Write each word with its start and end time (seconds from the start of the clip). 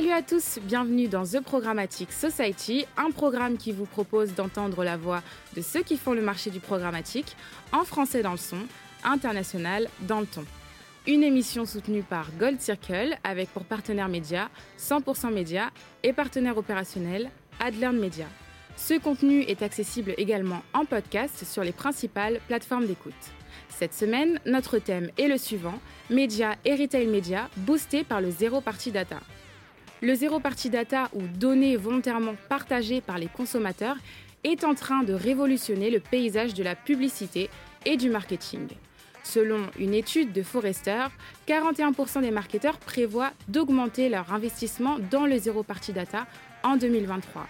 Salut 0.00 0.12
à 0.12 0.22
tous, 0.22 0.58
bienvenue 0.62 1.08
dans 1.08 1.24
The 1.24 1.40
Programmatic 1.42 2.10
Society, 2.10 2.86
un 2.96 3.10
programme 3.10 3.58
qui 3.58 3.70
vous 3.70 3.84
propose 3.84 4.32
d'entendre 4.32 4.82
la 4.82 4.96
voix 4.96 5.22
de 5.54 5.60
ceux 5.60 5.82
qui 5.82 5.98
font 5.98 6.14
le 6.14 6.22
marché 6.22 6.48
du 6.48 6.58
programmatique, 6.58 7.36
en 7.70 7.84
français 7.84 8.22
dans 8.22 8.30
le 8.30 8.38
son, 8.38 8.60
international 9.04 9.88
dans 10.08 10.20
le 10.20 10.26
ton. 10.26 10.46
Une 11.06 11.22
émission 11.22 11.66
soutenue 11.66 12.02
par 12.02 12.28
Gold 12.38 12.62
Circle 12.62 13.18
avec 13.24 13.50
pour 13.50 13.66
partenaire 13.66 14.08
média 14.08 14.48
100% 14.78 15.34
Média 15.34 15.68
et 16.02 16.14
partenaire 16.14 16.56
opérationnel 16.56 17.30
Adlearn 17.60 17.98
Media. 17.98 18.24
Ce 18.78 18.98
contenu 18.98 19.42
est 19.42 19.60
accessible 19.60 20.14
également 20.16 20.62
en 20.72 20.86
podcast 20.86 21.44
sur 21.44 21.62
les 21.62 21.72
principales 21.72 22.40
plateformes 22.48 22.86
d'écoute. 22.86 23.12
Cette 23.68 23.92
semaine, 23.92 24.40
notre 24.46 24.78
thème 24.78 25.10
est 25.18 25.28
le 25.28 25.36
suivant, 25.36 25.78
Média 26.08 26.54
et 26.64 26.74
Retail 26.74 27.06
Média 27.06 27.50
boostés 27.58 28.02
par 28.02 28.22
le 28.22 28.30
Zéro 28.30 28.62
Party 28.62 28.92
Data. 28.92 29.18
Le 30.02 30.14
Zéro 30.14 30.40
Party 30.40 30.70
Data 30.70 31.10
ou 31.12 31.20
données 31.20 31.76
volontairement 31.76 32.34
partagées 32.48 33.02
par 33.02 33.18
les 33.18 33.26
consommateurs 33.26 33.96
est 34.44 34.64
en 34.64 34.74
train 34.74 35.02
de 35.02 35.12
révolutionner 35.12 35.90
le 35.90 36.00
paysage 36.00 36.54
de 36.54 36.62
la 36.62 36.74
publicité 36.74 37.50
et 37.84 37.98
du 37.98 38.08
marketing. 38.08 38.68
Selon 39.22 39.60
une 39.78 39.92
étude 39.92 40.32
de 40.32 40.42
Forrester, 40.42 41.04
41% 41.46 42.22
des 42.22 42.30
marketeurs 42.30 42.78
prévoient 42.78 43.32
d'augmenter 43.48 44.08
leur 44.08 44.32
investissement 44.32 44.96
dans 45.10 45.26
le 45.26 45.36
Zéro 45.36 45.62
Party 45.62 45.92
Data 45.92 46.26
en 46.62 46.78
2023. 46.78 47.46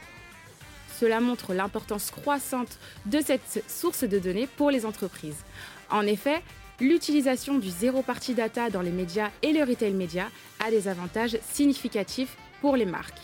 Cela 0.99 1.21
montre 1.21 1.55
l'importance 1.55 2.11
croissante 2.11 2.81
de 3.07 3.21
cette 3.21 3.63
source 3.69 4.03
de 4.03 4.19
données 4.19 4.49
pour 4.57 4.73
les 4.73 4.85
entreprises. 4.85 5.45
En 5.89 6.03
effet, 6.03 6.43
l'utilisation 6.81 7.59
du 7.59 7.69
Zéro 7.69 8.03
Party 8.03 8.35
Data 8.35 8.71
dans 8.71 8.81
les 8.81 8.91
médias 8.91 9.31
et 9.43 9.53
le 9.53 9.63
retail 9.65 9.93
média 9.93 10.29
a 10.65 10.71
des 10.71 10.89
avantages 10.89 11.39
significatifs 11.53 12.37
pour 12.61 12.77
les 12.77 12.87
marques. 12.87 13.21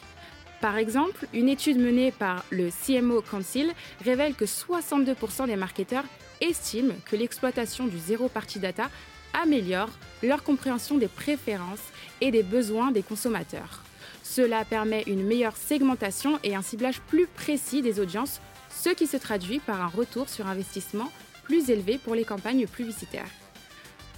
Par 0.61 0.77
exemple, 0.77 1.27
une 1.33 1.49
étude 1.49 1.79
menée 1.79 2.13
par 2.13 2.45
le 2.51 2.71
CMO 2.71 3.23
Council 3.23 3.73
révèle 4.05 4.35
que 4.35 4.45
62% 4.45 5.47
des 5.47 5.57
marketeurs 5.57 6.05
estiment 6.41 6.95
que 7.05 7.17
l'exploitation 7.17 7.87
du 7.87 7.99
zéro 7.99 8.29
party 8.29 8.59
data 8.59 8.91
améliore 9.35 9.91
leur 10.23 10.43
compréhension 10.43 10.97
des 10.97 11.09
préférences 11.09 11.93
et 12.21 12.31
des 12.31 12.43
besoins 12.43 12.91
des 12.91 13.03
consommateurs. 13.03 13.83
Cela 14.23 14.65
permet 14.65 15.03
une 15.07 15.25
meilleure 15.25 15.57
segmentation 15.57 16.39
et 16.43 16.55
un 16.55 16.63
ciblage 16.63 17.01
plus 17.01 17.27
précis 17.27 17.83
des 17.83 18.01
audiences, 18.01 18.41
ce 18.71 18.91
qui 18.91 19.07
se 19.07 19.17
traduit 19.17 19.61
par 19.61 19.81
un 19.81 19.89
retour 19.89 20.29
sur 20.29 20.47
investissement 20.47 21.11
plus 21.45 21.71
élevé 21.71 21.99
pour 21.99 22.15
les 22.15 22.25
campagnes 22.25 22.67
publicitaires. 22.67 23.31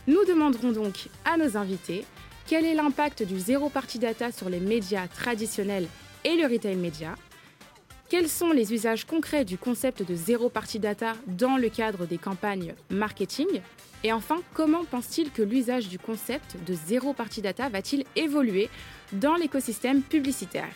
Nous 0.09 0.25
demanderons 0.25 0.73
donc 0.73 1.11
à 1.27 1.37
nos 1.37 1.59
invités 1.59 2.03
quel 2.47 2.65
est 2.65 2.73
l'impact 2.73 3.23
du 3.25 3.39
zéro 3.39 3.69
party 3.69 3.99
data 3.99 4.33
sur 4.33 4.49
les 4.49 4.59
médias 4.59 5.07
traditionnels 5.07 5.87
et 6.25 6.35
le 6.35 6.47
retail 6.51 6.77
média, 6.77 7.15
quels 8.09 8.31
sont 8.31 8.51
les 8.51 8.73
usages 8.73 9.05
concrets 9.05 9.45
du 9.45 9.59
concept 9.59 10.03
de 10.03 10.15
zéro 10.15 10.49
party 10.49 10.79
data 10.79 11.13
dans 11.27 11.59
le 11.59 11.69
cadre 11.69 12.07
des 12.07 12.17
campagnes 12.17 12.75
marketing? 12.89 13.61
Et 14.03 14.11
enfin, 14.11 14.39
comment 14.55 14.87
pense-t-il 14.87 15.31
que 15.31 15.43
l'usage 15.43 15.89
du 15.89 15.99
concept 15.99 16.57
de 16.67 16.73
zéro 16.73 17.13
party 17.13 17.43
data 17.43 17.69
va-t-il 17.69 18.07
évoluer 18.17 18.71
dans 19.13 19.35
l'écosystème 19.35 20.01
publicitaire? 20.01 20.73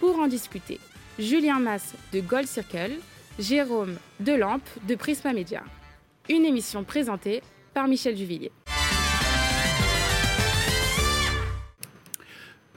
Pour 0.00 0.18
en 0.18 0.28
discuter, 0.28 0.80
Julien 1.18 1.58
Mass 1.58 1.92
de 2.14 2.20
Gold 2.20 2.46
Circle, 2.46 2.92
Jérôme 3.38 3.98
Delampe 4.18 4.66
de 4.88 4.94
Prisma 4.94 5.34
Media. 5.34 5.62
Une 6.30 6.46
émission 6.46 6.84
présentée 6.84 7.42
par 7.74 7.86
Michel 7.86 8.14
Duvillier. 8.14 8.50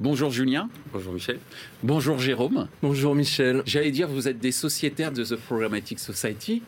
Bonjour 0.02 0.30
Julien. 0.30 0.70
Bonjour 0.92 1.14
Michel. 1.14 1.40
Bonjour 1.82 2.20
Jérôme. 2.20 2.68
Bonjour 2.82 3.16
Michel. 3.16 3.64
J'allais 3.66 3.92
dire, 3.92 4.10
vous 4.10 4.28
êtes 4.28 4.40
des 4.40 4.52
sociétaires 4.52 5.14
de 5.14 5.24
The 5.24 5.38
Programmatic 5.38 6.00
Society. 6.00 6.64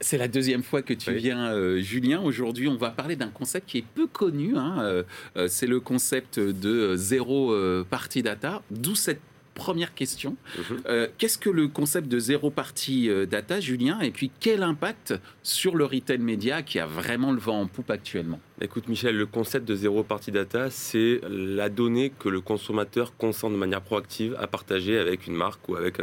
C'est 0.00 0.16
la 0.16 0.28
deuxième 0.28 0.62
fois 0.62 0.82
que 0.82 0.94
tu 0.94 1.12
viens, 1.12 1.52
euh, 1.52 1.80
Julien. 1.80 2.20
Aujourd'hui, 2.20 2.68
on 2.68 2.76
va 2.76 2.90
parler 2.90 3.16
d'un 3.16 3.30
concept 3.30 3.68
qui 3.68 3.78
est 3.78 3.84
peu 3.96 4.06
connu. 4.06 4.56
Hein. 4.56 4.76
Euh, 4.78 5.02
euh, 5.36 5.48
c'est 5.48 5.66
le 5.66 5.80
concept 5.80 6.38
de 6.38 6.94
zéro 6.94 7.52
party 7.90 8.22
data. 8.22 8.62
D'où 8.70 8.94
cette 8.94 9.22
première 9.58 9.92
question. 9.94 10.36
Mhm. 10.56 10.80
Euh, 10.88 11.08
qu'est-ce 11.18 11.36
que 11.36 11.50
le 11.50 11.68
concept 11.68 12.08
de 12.08 12.18
zéro 12.18 12.50
party 12.50 13.10
euh, 13.10 13.26
data, 13.26 13.60
Julien 13.60 14.00
Et 14.00 14.10
puis 14.10 14.30
quel 14.40 14.62
impact 14.62 15.14
sur 15.42 15.76
le 15.76 15.84
retail 15.84 16.18
média 16.18 16.62
qui 16.62 16.78
a 16.78 16.86
vraiment 16.86 17.32
le 17.32 17.38
vent 17.38 17.60
en 17.60 17.66
poupe 17.66 17.90
actuellement? 17.90 18.40
Écoute 18.62 18.88
Michel, 18.88 19.16
le 19.16 19.26
concept 19.26 19.68
de 19.68 19.74
zéro 19.74 20.02
party 20.02 20.32
data, 20.32 20.70
c'est 20.70 21.20
la 21.28 21.68
donnée 21.68 22.10
que 22.18 22.30
le 22.30 22.40
consommateur 22.40 23.14
consent 23.16 23.50
de 23.50 23.56
manière 23.56 23.82
proactive 23.82 24.34
à 24.40 24.46
partager 24.46 24.98
avec 24.98 25.26
une 25.26 25.34
marque 25.34 25.68
ou 25.68 25.76
avec 25.76 25.98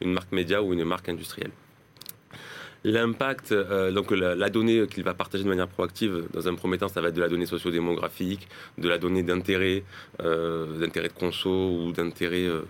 une 0.00 0.12
marque 0.12 0.30
média 0.30 0.62
ou 0.62 0.72
une 0.72 0.84
marque 0.84 1.08
industrielle. 1.08 1.50
L'impact, 2.84 3.50
euh, 3.50 3.90
donc 3.90 4.12
la, 4.12 4.50
donnée 4.50 4.86
qu'il 4.86 5.02
va 5.02 5.12
partager 5.12 5.42
de 5.42 5.48
manière 5.48 5.68
proactive, 5.68 6.26
dans 6.32 6.46
un 6.46 6.54
premier 6.54 6.78
temps, 6.78 6.88
ça 6.88 7.00
va 7.00 7.08
être 7.08 7.14
de 7.14 7.20
la 7.20 7.28
donnée 7.28 7.46
sociodémographique, 7.46 8.48
de 8.78 8.88
la 8.88 8.98
donnée 8.98 9.24
d'intérêt, 9.24 9.82
euh, 10.22 10.78
d'intérêt 10.78 11.08
de 11.08 11.12
conso 11.12 11.50
ou 11.50 11.92
d'intérêt 11.92 12.46
euh, 12.46 12.62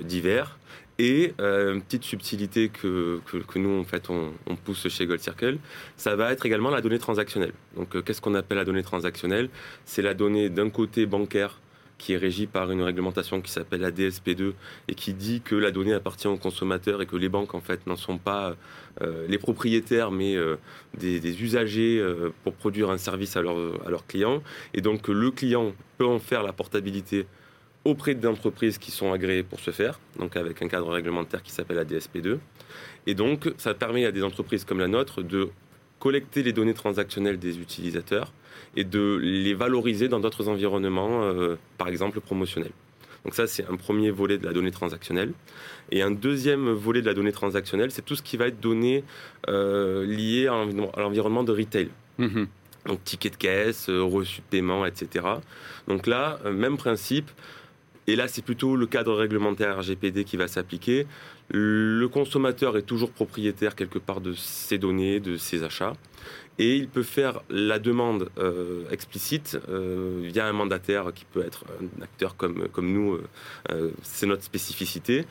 divers. 0.00 0.58
Et 1.00 1.34
une 1.40 1.82
petite 1.82 2.04
subtilité 2.04 2.68
que, 2.68 3.18
que, 3.26 3.58
nous, 3.58 3.80
en 3.80 3.82
fait, 3.82 4.10
on, 4.10 4.30
pousse 4.54 4.86
chez 4.86 5.06
Gold 5.06 5.18
Circle, 5.18 5.58
ça 5.96 6.14
va 6.14 6.30
être 6.30 6.46
également 6.46 6.70
la 6.70 6.80
donnée 6.80 7.00
transactionnelle. 7.00 7.52
Donc, 7.76 8.00
qu'est-ce 8.04 8.20
qu'on 8.20 8.36
appelle 8.36 8.58
la 8.58 8.64
donnée 8.64 8.84
transactionnelle? 8.84 9.48
C'est 9.84 10.02
la 10.02 10.14
donnée 10.14 10.50
d'un 10.50 10.70
côté 10.70 11.04
bancaire 11.06 11.58
qui 11.98 12.12
est 12.12 12.16
régie 12.16 12.46
par 12.46 12.70
une 12.70 12.82
réglementation 12.82 13.40
qui 13.40 13.50
s'appelle 13.50 13.80
la 13.80 13.90
DSP2 13.90 14.52
et 14.88 14.94
qui 14.94 15.14
dit 15.14 15.40
que 15.40 15.54
la 15.54 15.70
donnée 15.70 15.94
appartient 15.94 16.26
aux 16.26 16.36
consommateurs 16.36 17.02
et 17.02 17.06
que 17.06 17.16
les 17.16 17.28
banques 17.28 17.54
en 17.54 17.60
fait 17.60 17.86
n'en 17.86 17.96
sont 17.96 18.18
pas 18.18 18.56
euh, 19.00 19.26
les 19.28 19.38
propriétaires 19.38 20.10
mais 20.10 20.36
euh, 20.36 20.56
des, 20.96 21.42
usagers 21.42 21.98
euh, 21.98 22.30
pour 22.42 22.54
produire 22.54 22.90
un 22.90 22.98
service 22.98 23.36
à, 23.36 23.40
à 23.40 23.90
leurs 23.90 24.06
clients 24.06 24.42
et 24.72 24.80
donc 24.80 25.08
le 25.08 25.30
client 25.30 25.72
peut 25.98 26.06
en 26.06 26.18
faire 26.18 26.42
la 26.42 26.52
portabilité 26.52 27.26
auprès 27.84 28.14
d'entreprises 28.14 28.78
qui 28.78 28.90
sont 28.90 29.12
agréées 29.12 29.42
pour 29.42 29.60
ce 29.60 29.70
faire, 29.70 30.00
donc 30.18 30.36
avec 30.36 30.62
un 30.62 30.68
cadre 30.68 30.88
réglementaire 30.88 31.42
qui 31.42 31.52
s'appelle 31.52 31.76
la 31.76 31.84
DSP2. 31.84 32.38
Et 33.06 33.14
donc, 33.14 33.52
ça 33.58 33.74
permet 33.74 34.06
à 34.06 34.12
des 34.12 34.22
entreprises 34.22 34.64
comme 34.64 34.78
la 34.78 34.88
nôtre 34.88 35.22
de 35.22 35.50
collecter 35.98 36.42
les 36.42 36.52
données 36.52 36.74
transactionnelles 36.74 37.38
des 37.38 37.58
utilisateurs 37.58 38.32
et 38.76 38.84
de 38.84 39.18
les 39.22 39.54
valoriser 39.54 40.08
dans 40.08 40.20
d'autres 40.20 40.48
environnements, 40.48 41.22
euh, 41.22 41.56
par 41.78 41.88
exemple 41.88 42.20
promotionnels. 42.20 42.72
Donc 43.24 43.34
ça, 43.34 43.46
c'est 43.46 43.66
un 43.66 43.76
premier 43.76 44.10
volet 44.10 44.36
de 44.36 44.44
la 44.44 44.52
donnée 44.52 44.70
transactionnelle. 44.70 45.32
Et 45.90 46.02
un 46.02 46.10
deuxième 46.10 46.70
volet 46.70 47.00
de 47.00 47.06
la 47.06 47.14
donnée 47.14 47.32
transactionnelle, 47.32 47.90
c'est 47.90 48.04
tout 48.04 48.16
ce 48.16 48.22
qui 48.22 48.36
va 48.36 48.48
être 48.48 48.60
donné 48.60 49.02
euh, 49.48 50.04
lié 50.04 50.46
à 50.46 51.00
l'environnement 51.00 51.42
de 51.42 51.52
retail. 51.52 51.88
Mm-hmm. 52.18 52.46
Donc 52.86 53.02
ticket 53.04 53.30
de 53.30 53.36
caisse, 53.36 53.88
euh, 53.88 54.02
reçu 54.02 54.40
de 54.40 54.46
paiement, 54.50 54.84
etc. 54.84 55.24
Donc 55.88 56.06
là, 56.06 56.38
même 56.52 56.76
principe. 56.76 57.30
Et 58.06 58.16
là, 58.16 58.28
c'est 58.28 58.42
plutôt 58.42 58.76
le 58.76 58.86
cadre 58.86 59.14
réglementaire 59.14 59.78
RGPD 59.78 60.24
qui 60.24 60.36
va 60.36 60.46
s'appliquer. 60.46 61.06
Le 61.50 62.06
consommateur 62.06 62.76
est 62.76 62.82
toujours 62.82 63.10
propriétaire 63.10 63.74
quelque 63.74 63.98
part 63.98 64.20
de 64.20 64.32
ses 64.34 64.78
données, 64.78 65.20
de 65.20 65.36
ses 65.36 65.62
achats 65.62 65.94
et 66.58 66.76
il 66.76 66.88
peut 66.88 67.02
faire 67.02 67.40
la 67.50 67.78
demande 67.78 68.28
euh, 68.38 68.84
explicite 68.90 69.58
euh, 69.68 70.20
via 70.22 70.46
un 70.46 70.52
mandataire 70.52 71.12
qui 71.14 71.24
peut 71.24 71.44
être 71.44 71.64
un 71.80 72.02
acteur 72.02 72.36
comme, 72.36 72.68
nous, 72.78 73.18
euh, 73.70 73.90
c'est 74.02 74.26
notre 74.26 74.42
spécificité, 74.42 75.24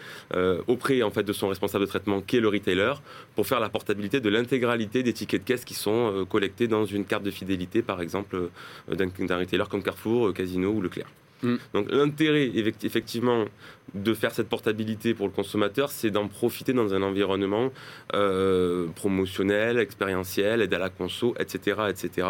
auprès 0.67 1.01
en 1.01 1.11
fait 1.11 1.23
de 1.23 1.33
son 1.33 1.47
responsable 1.47 1.85
de 1.85 1.89
traitement 1.89 2.21
qui 2.21 2.37
est 2.37 2.39
le 2.39 2.49
retailer, 2.49 2.93
pour 3.35 3.47
faire 3.47 3.59
la 3.59 3.69
portabilité 3.69 4.19
de 4.19 4.29
l'intégralité 4.29 5.03
des 5.03 5.13
tickets 5.13 5.41
de 5.41 5.47
caisse 5.47 5.65
qui 5.65 5.73
sont 5.73 6.25
collectés 6.29 6.67
dans 6.67 6.85
une 6.85 7.05
carte 7.05 7.23
de 7.23 7.31
fidélité, 7.31 7.81
par 7.81 8.01
exemple, 8.01 8.49
d'un 8.87 9.37
retailer 9.37 9.67
comme 9.69 9.83
Carrefour, 9.83 10.33
Casino 10.33 10.71
ou 10.71 10.81
Leclerc. 10.81 11.07
Mm. 11.43 11.55
Donc 11.73 11.91
l'intérêt 11.91 12.49
effectivement 12.83 13.45
de 13.93 14.13
faire 14.13 14.33
cette 14.33 14.49
portabilité 14.49 15.13
pour 15.13 15.27
le 15.27 15.33
consommateur, 15.33 15.91
c'est 15.91 16.09
d'en 16.09 16.27
profiter 16.27 16.73
dans 16.73 16.93
un 16.93 17.01
environnement 17.01 17.71
euh, 18.15 18.87
promotionnel, 18.95 19.77
expérientiel, 19.77 20.61
aide 20.61 20.73
à 20.73 20.79
la 20.79 20.89
conso, 20.89 21.35
etc., 21.39 21.81
etc. 21.89 22.27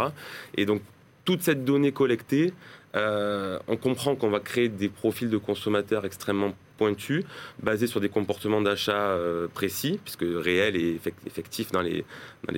Et 0.57 0.65
donc 0.65 0.81
toute 1.25 1.41
cette 1.41 1.63
donnée 1.63 1.91
collectée, 1.91 2.53
euh, 2.95 3.57
on 3.67 3.77
comprend 3.77 4.15
qu'on 4.15 4.29
va 4.29 4.39
créer 4.39 4.67
des 4.67 4.89
profils 4.89 5.29
de 5.29 5.37
consommateurs 5.37 6.05
extrêmement 6.05 6.53
pointus, 6.77 7.23
basés 7.61 7.87
sur 7.87 8.01
des 8.01 8.09
comportements 8.09 8.61
d'achat 8.61 9.11
euh, 9.11 9.47
précis, 9.47 9.99
puisque 10.03 10.25
réels 10.25 10.75
et 10.75 10.99
effectifs 11.25 11.71
dans 11.71 11.81
les, 11.81 12.03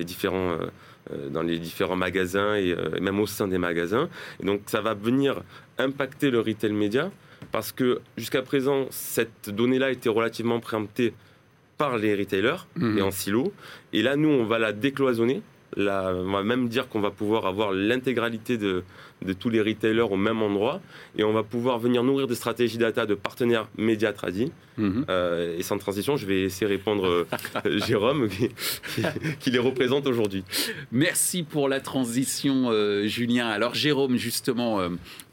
différents 0.04 0.58
dans 1.30 1.42
les 1.42 1.58
différents 1.58 1.96
magasins 1.96 2.54
et, 2.56 2.72
euh, 2.72 3.00
même 3.00 3.20
au 3.20 3.26
sein 3.26 3.48
des 3.48 3.58
magasins. 3.58 4.08
Et 4.40 4.46
donc 4.46 4.62
ça 4.66 4.80
va 4.80 4.94
venir 4.94 5.42
impacter 5.78 6.30
le 6.30 6.40
retail 6.40 6.72
média 6.72 7.10
parce 7.52 7.72
que 7.72 8.00
jusqu'à 8.16 8.42
présent, 8.42 8.86
cette 8.90 9.50
donnée-là 9.50 9.90
était 9.90 10.08
relativement 10.08 10.60
préemptée 10.60 11.14
par 11.78 11.98
les 11.98 12.14
retailers 12.14 12.66
mhm. 12.76 12.98
et 12.98 13.02
en 13.02 13.10
silo. 13.10 13.52
Et 13.92 14.02
là, 14.02 14.16
nous, 14.16 14.28
on 14.28 14.44
va 14.44 14.58
la 14.58 14.72
décloisonner 14.72 15.42
la, 15.76 16.12
on 16.14 16.32
va 16.32 16.42
même 16.42 16.68
dire 16.68 16.88
qu'on 16.88 17.00
va 17.00 17.10
pouvoir 17.10 17.46
avoir 17.46 17.72
l'intégralité 17.72 18.56
de, 18.58 18.82
de 19.24 19.32
tous 19.32 19.50
les 19.50 19.60
retailers 19.60 20.10
au 20.10 20.16
même 20.16 20.42
endroit 20.42 20.80
et 21.16 21.24
on 21.24 21.32
va 21.32 21.42
pouvoir 21.42 21.78
venir 21.78 22.02
nourrir 22.02 22.26
des 22.26 22.34
stratégies 22.34 22.78
data 22.78 23.06
de 23.06 23.14
partenaires 23.14 23.68
médias 23.76 24.12
tradis. 24.12 24.52
Mhm. 24.78 25.06
Euh, 25.08 25.56
et 25.56 25.62
sans 25.62 25.78
transition, 25.78 26.16
je 26.16 26.26
vais 26.26 26.42
laisser 26.42 26.66
répondre 26.66 27.06
euh, 27.06 27.26
Jérôme 27.86 28.28
qui, 29.40 29.50
les 29.50 29.58
représente 29.58 30.06
aujourd'hui. 30.06 30.44
Merci 30.92 31.42
pour 31.42 31.68
la 31.68 31.80
transition, 31.80 32.70
euh, 32.70 33.06
Julien. 33.06 33.48
Alors 33.48 33.74
Jérôme, 33.74 34.16
justement, 34.16 34.80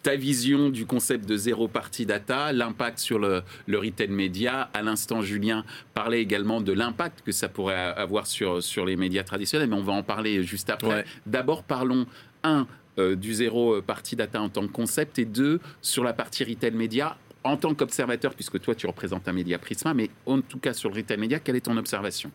ta 0.03 0.15
vision 0.17 0.69
du 0.69 0.85
concept 0.85 1.27
de 1.27 1.37
zéro 1.37 1.67
party 1.67 2.05
data, 2.05 2.51
l'impact 2.51 2.99
sur 2.99 3.19
le, 3.19 3.41
le, 3.67 3.79
retail 3.79 4.09
média. 4.09 4.69
À 4.73 4.81
l'instant, 4.81 5.21
Julien 5.21 5.63
parlait 5.93 6.21
également 6.21 6.61
de 6.61 6.73
l'impact 6.73 7.21
que 7.21 7.31
ça 7.31 7.47
pourrait 7.47 7.75
avoir 7.75 8.27
sur, 8.27 8.61
sur 8.61 8.85
les 8.85 8.97
médias 8.97 9.23
traditionnels, 9.23 9.69
mais 9.69 9.75
on 9.75 9.83
va 9.83 9.93
en 9.93 10.03
parler 10.03 10.43
juste 10.43 10.69
après. 10.69 11.05
D'abord, 11.25 11.63
parlons, 11.63 12.05
un, 12.43 12.67
euh, 12.99 13.15
du 13.15 13.33
zéro 13.33 13.75
euh, 13.75 13.81
partie 13.81 14.15
data 14.15 14.39
en 14.41 14.49
tant 14.49 14.67
que 14.67 14.71
concept 14.71 15.17
et 15.17 15.25
deux, 15.25 15.59
sur 15.81 16.03
la 16.03 16.13
partie 16.13 16.43
retail 16.43 16.71
média 16.71 17.17
en 17.43 17.57
tant 17.57 17.73
qu'observateur, 17.73 18.35
puisque 18.35 18.59
toi 18.59 18.75
tu 18.75 18.85
représentes 18.87 19.27
un 19.27 19.33
média 19.33 19.57
Prisma, 19.57 19.93
mais 19.93 20.09
en 20.25 20.41
tout 20.41 20.59
cas 20.59 20.73
sur 20.73 20.89
le 20.89 20.97
retail 20.97 21.17
média, 21.17 21.39
quelle 21.39 21.55
est 21.55 21.65
ton 21.65 21.75
observation? 21.77 22.31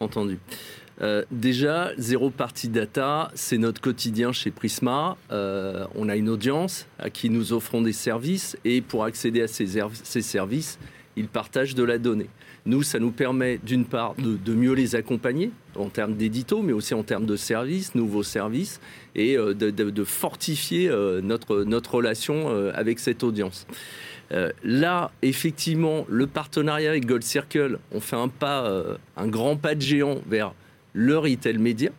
Entendu. 0.00 0.38
Euh, 1.00 1.24
déjà, 1.30 1.90
zéro 1.98 2.30
partie 2.30 2.68
data, 2.68 3.30
c'est 3.34 3.58
notre 3.58 3.80
quotidien 3.80 4.32
chez 4.32 4.50
Prisma. 4.50 5.16
on 5.30 6.08
a 6.08 6.16
une 6.16 6.28
audience 6.28 6.86
à 6.98 7.10
qui 7.10 7.30
nous 7.30 7.52
offrons 7.52 7.82
des 7.82 7.92
services 7.92 8.56
et 8.64 8.80
pour 8.80 9.04
accéder 9.04 9.42
à 9.42 9.48
ces, 9.48 9.80
ces 10.02 10.22
services, 10.22 10.78
ils 11.16 11.28
partagent 11.28 11.74
de 11.74 11.82
la 11.82 11.98
donnée. 11.98 12.28
Nous, 12.66 12.82
ça 12.82 12.98
nous 12.98 13.10
permet 13.10 13.58
d'une 13.58 13.84
part 13.84 14.14
de, 14.14 14.54
mieux 14.54 14.72
les 14.72 14.94
accompagner 14.94 15.50
en 15.76 15.90
termes 15.90 16.14
d'édito, 16.14 16.62
mais 16.62 16.72
aussi 16.72 16.94
en 16.94 17.02
termes 17.02 17.26
de 17.26 17.36
services, 17.36 17.94
nouveaux 17.94 18.22
services, 18.22 18.80
et 19.14 19.36
euh, 19.36 19.52
de, 19.52 20.04
fortifier 20.04 20.88
euh, 20.88 21.20
notre, 21.20 21.62
notre 21.64 21.96
relation 21.96 22.48
euh, 22.48 22.72
avec 22.74 22.98
cette 22.98 23.22
audience. 23.22 23.66
là, 24.64 25.10
effectivement, 25.20 26.06
le 26.08 26.26
partenariat 26.26 26.90
avec 26.90 27.06
Gold 27.06 27.22
Circle, 27.22 27.78
on 27.92 28.00
fait 28.00 28.16
un 28.16 28.28
pas, 28.28 28.68
un 29.16 29.28
grand 29.28 29.56
pas 29.56 29.74
de 29.74 29.82
géant 29.82 30.16
vers 30.26 30.54
le 30.94 31.18
retail 31.18 31.58
média. 31.58 31.90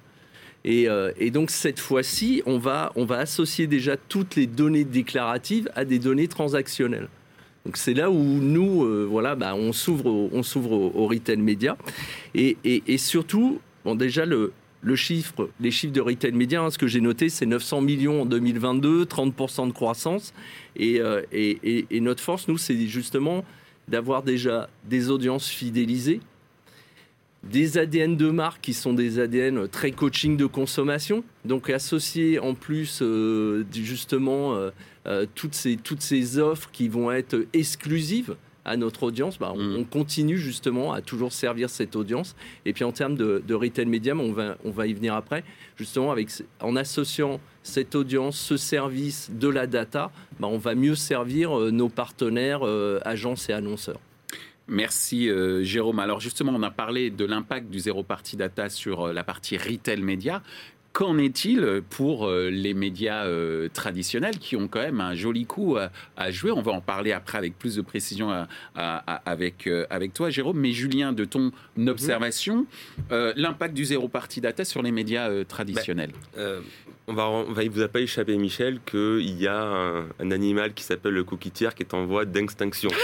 Et, 0.67 0.87
et, 1.19 1.29
donc 1.29 1.51
cette 1.51 1.79
fois-ci, 1.79 2.41
on 2.47 2.57
va, 2.57 2.91
on 2.95 3.05
va 3.05 3.19
associer 3.19 3.67
déjà 3.67 3.97
toutes 3.97 4.35
les 4.35 4.47
données 4.47 4.83
déclaratives 4.83 5.69
à 5.75 5.85
des 5.85 5.99
données 5.99 6.27
transactionnelles. 6.27 7.07
Donc 7.65 7.77
c'est 7.77 7.95
là 7.95 8.11
où 8.11 8.23
nous, 8.23 8.85
euh, 8.85 9.07
voilà, 9.09 9.35
bah, 9.35 9.55
on 9.55 9.73
s'ouvre, 9.73 10.05
au, 10.05 10.91
au, 10.93 11.07
retail 11.07 11.37
média. 11.37 11.75
Et, 12.35 12.57
et, 12.63 12.97
surtout, 12.99 13.59
bon, 13.83 13.95
déjà, 13.95 14.25
le, 14.25 14.53
le 14.83 14.95
chiffre, 14.95 15.49
les 15.59 15.71
chiffres 15.71 15.93
de 15.93 16.01
retail 16.01 16.33
média, 16.33 16.61
hein, 16.61 16.69
ce 16.69 16.77
que 16.77 16.85
j'ai 16.85 17.01
noté, 17.01 17.27
c'est 17.29 17.47
900 17.47 17.81
millions 17.81 18.21
en 18.21 18.25
2022, 18.27 19.05
30% 19.05 19.67
de 19.67 19.73
croissance. 19.73 20.31
Euh, 20.79 21.23
et, 21.31 21.87
et, 21.89 21.99
notre 22.01 22.21
force, 22.21 22.47
nous, 22.47 22.59
c'est 22.59 22.77
justement 22.85 23.43
d'avoir 23.87 24.21
déjà 24.21 24.69
des 24.87 25.09
audiences 25.09 25.47
fidélisées, 25.47 26.19
des 27.51 27.77
ADN 27.77 28.17
de 28.17 28.29
marque 28.29 28.61
qui 28.61 28.73
sont 28.73 28.93
des 28.93 29.19
ADN 29.19 29.67
très 29.67 29.91
coaching 29.91 30.37
de 30.37 30.45
consommation, 30.45 31.23
donc 31.45 31.69
associés 31.69 32.39
en 32.39 32.53
plus 32.55 32.99
euh, 33.01 33.63
justement 33.71 34.55
euh, 35.07 35.25
toutes, 35.35 35.55
ces, 35.55 35.77
toutes 35.77 36.01
ces 36.01 36.39
offres 36.39 36.69
qui 36.71 36.87
vont 36.87 37.11
être 37.11 37.45
exclusives 37.53 38.35
à 38.65 38.77
notre 38.77 39.03
audience, 39.03 39.37
bah, 39.37 39.53
mm. 39.55 39.75
on, 39.77 39.83
continue 39.83 40.37
justement 40.37 40.91
à 40.91 41.01
toujours 41.01 41.31
servir 41.31 41.69
cette 41.69 41.95
audience. 41.95 42.35
Et 42.65 42.73
puis 42.73 42.83
en 42.83 42.91
termes 42.91 43.15
de, 43.15 43.53
retail 43.53 43.85
medium, 43.85 44.19
on 44.19 44.33
va, 44.33 44.57
on 44.65 44.71
va 44.71 44.87
y 44.87 44.93
venir 44.93 45.13
après, 45.13 45.43
justement 45.77 46.11
avec, 46.11 46.29
en 46.59 46.75
associant 46.75 47.39
cette 47.61 47.95
audience, 47.95 48.37
ce 48.37 48.57
service 48.57 49.29
de 49.31 49.47
la 49.47 49.67
data, 49.67 50.11
bah, 50.39 50.47
on 50.51 50.57
va 50.57 50.75
mieux 50.75 50.95
servir 50.95 51.57
euh, 51.57 51.71
nos 51.71 51.89
partenaires, 51.89 52.61
euh, 52.63 52.99
agences 53.05 53.49
et 53.49 53.53
annonceurs. 53.53 53.99
Merci 54.67 55.29
Jérôme. 55.61 55.99
Alors 55.99 56.19
justement, 56.19 56.53
on 56.55 56.63
a 56.63 56.71
parlé 56.71 57.09
de 57.09 57.25
l'impact 57.25 57.69
du 57.69 57.79
zéro 57.79 58.03
party 58.03 58.35
data 58.35 58.69
sur 58.69 59.13
la 59.13 59.23
partie 59.23 59.57
retail 59.57 60.01
média. 60.01 60.41
Qu'en 60.95 61.17
est-il 61.17 61.81
pour 61.89 62.25
euh, 62.25 62.49
les 62.49 62.73
médias 62.73 63.25
euh, 63.25 63.67
traditionnels 63.67 64.39
qui 64.39 64.55
ont 64.55 64.69
quand 64.69 64.79
même 64.79 65.01
un 65.01 65.13
joli 65.13 65.45
coup 65.45 65.75
à, 65.75 66.31
jouer? 66.31 66.51
On 66.51 66.61
va 66.61 66.71
en 66.71 66.79
parler 66.79 67.11
après 67.11 67.37
avec 67.37 67.59
plus 67.59 67.75
de 67.75 67.81
précision 67.81 68.47
avec, 68.75 69.67
euh, 69.67 69.85
avec 69.89 70.13
toi, 70.13 70.29
Jérôme. 70.29 70.57
Mais 70.57 70.71
Julien, 70.71 71.11
de 71.11 71.25
ton 71.25 71.51
observation, 71.85 72.65
l'impact 73.11 73.73
du 73.73 73.83
zéro 73.83 74.07
party 74.07 74.39
data 74.39 74.63
sur 74.63 74.81
les 74.81 74.91
médias 74.91 75.43
traditionnels? 75.43 76.13
Ben, 76.37 76.61
on 77.07 77.13
va, 77.13 77.27
on 77.29 77.51
va, 77.51 77.63
il 77.63 77.69
vous 77.69 77.81
a 77.81 77.87
pas 77.87 77.99
échappé, 77.99 78.37
Michel, 78.37 78.79
qu'il 78.85 79.39
y 79.39 79.47
a 79.47 79.61
un, 80.19 80.31
animal 80.31 80.73
qui 80.73 80.83
s'appelle 80.83 81.13
le 81.13 81.23
coquitière 81.23 81.75
qui 81.75 81.83
est 81.83 81.93
en 81.93 82.05
voie 82.05 82.25
d'extinction. 82.25 82.89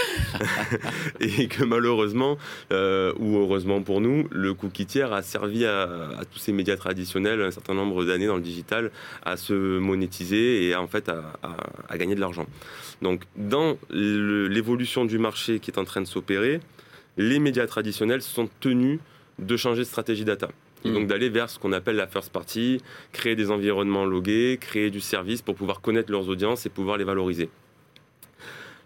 et 1.20 1.46
que 1.46 1.64
malheureusement, 1.64 2.38
ou 2.70 3.36
heureusement 3.36 3.82
pour 3.82 4.00
nous, 4.00 4.26
le 4.30 4.54
coquitière 4.54 5.12
a 5.12 5.22
servi 5.22 5.64
à, 5.66 5.82
à 6.18 6.24
tous 6.24 6.38
ces 6.38 6.52
médias 6.52 6.76
traditionnels 6.76 7.42
un 7.42 7.50
certain 7.50 7.74
nombre 7.74 7.82
nombre 7.82 8.04
d'années 8.04 8.26
dans 8.26 8.36
le 8.36 8.42
digital 8.42 8.90
à 9.24 9.36
se 9.36 9.78
monétiser 9.78 10.66
et 10.66 10.74
à, 10.74 10.80
en 10.80 10.86
fait 10.86 11.08
à, 11.08 11.96
gagner 11.96 12.14
de 12.14 12.20
l'argent. 12.20 12.46
Donc 13.02 13.22
dans 13.36 13.76
l'évolution 13.90 15.04
du 15.04 15.18
marché 15.18 15.60
qui 15.60 15.70
est 15.70 15.78
en 15.78 15.84
train 15.84 16.00
de 16.00 16.06
s'opérer, 16.06 16.60
les 17.16 17.38
médias 17.38 17.66
traditionnels 17.66 18.22
sont 18.22 18.48
tenus 18.60 18.98
de 19.38 19.56
changer 19.56 19.80
de 19.80 19.86
stratégie 19.86 20.24
data. 20.24 20.48
Et 20.84 20.90
mmh. 20.90 20.94
donc 20.94 21.06
d'aller 21.06 21.28
vers 21.28 21.48
ce 21.48 21.58
qu'on 21.58 21.72
appelle 21.72 21.96
la 21.96 22.06
first 22.06 22.32
party, 22.32 22.80
créer 23.12 23.36
des 23.36 23.50
environnements 23.50 24.04
logués, 24.04 24.58
créer 24.60 24.90
du 24.90 25.00
service 25.00 25.42
pour 25.42 25.54
pouvoir 25.54 25.80
connaître 25.80 26.10
leurs 26.10 26.28
audiences 26.28 26.66
et 26.66 26.70
pouvoir 26.70 26.96
les 26.96 27.04
valoriser. 27.04 27.48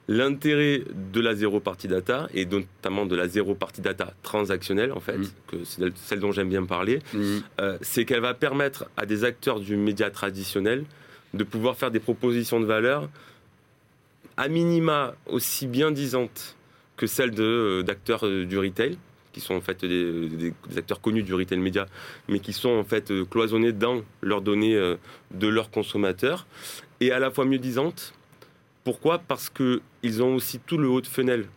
L'intérêt 0.09 0.83
de 1.13 1.21
la 1.21 1.35
zéro 1.35 1.59
party 1.59 1.89
data, 1.89 2.29
et 2.33 2.47
notamment 2.47 3.07
de 3.07 3.17
la 3.17 3.27
zéro 3.27 3.57
party 3.57 3.81
data 3.81 4.13
transactionnelle, 4.23 4.93
en 4.93 5.01
fait, 5.01 5.19
mm. 5.19 5.27
que 5.49 5.57
c'est 5.65 5.97
celle 5.97 6.21
dont 6.21 6.31
j'aime 6.31 6.49
bien 6.49 6.65
parler, 6.65 7.01
mm. 7.13 7.39
euh, 7.61 7.79
c'est 7.81 8.05
qu'elle 8.05 8.21
va 8.21 8.35
permettre 8.35 8.89
à 8.97 9.05
des 9.05 9.25
acteurs 9.25 9.59
du 9.59 9.77
média 9.77 10.11
traditionnel 10.11 10.85
de 11.35 11.43
pouvoir 11.43 11.77
faire 11.77 11.91
des 11.91 11.99
propositions 11.99 12.61
de 12.61 12.67
valeur 12.67 13.09
à 14.37 14.49
minima 14.49 15.15
aussi 15.27 15.67
bien 15.67 15.91
disantes 15.91 16.57
que 16.97 17.07
celles 17.07 17.33
euh, 17.39 17.83
d'acteurs 17.83 18.27
euh, 18.27 18.45
du 18.45 18.59
retail, 18.59 18.99
qui 19.37 19.43
sont 19.43 19.55
en 19.55 19.61
fait 19.61 19.85
des, 19.85 20.55
acteurs 20.79 21.03
connus 21.03 21.23
du 21.23 21.35
retail 21.35 21.59
média, 21.59 21.85
mais 22.27 22.41
qui 22.41 22.55
sont 22.55 22.71
en 22.71 22.85
fait 22.85 23.13
cloisonnés 23.29 23.73
dans 23.73 24.01
leurs 24.23 24.41
données 24.41 24.97
de 25.31 25.47
leurs 25.47 25.71
consommateurs, 25.71 26.47
et 27.01 27.13
à 27.13 27.19
la 27.19 27.31
fois 27.31 27.45
mieux 27.45 27.59
disantes 27.59 28.15
pourquoi? 28.87 29.19
Parce 29.19 29.51
qu'ils 29.51 30.23
ont 30.23 30.37
aussi 30.37 30.61
tout 30.61 30.79
le 30.79 30.89
haut 30.89 31.01
de 31.01 31.09
fenêtre 31.09 31.49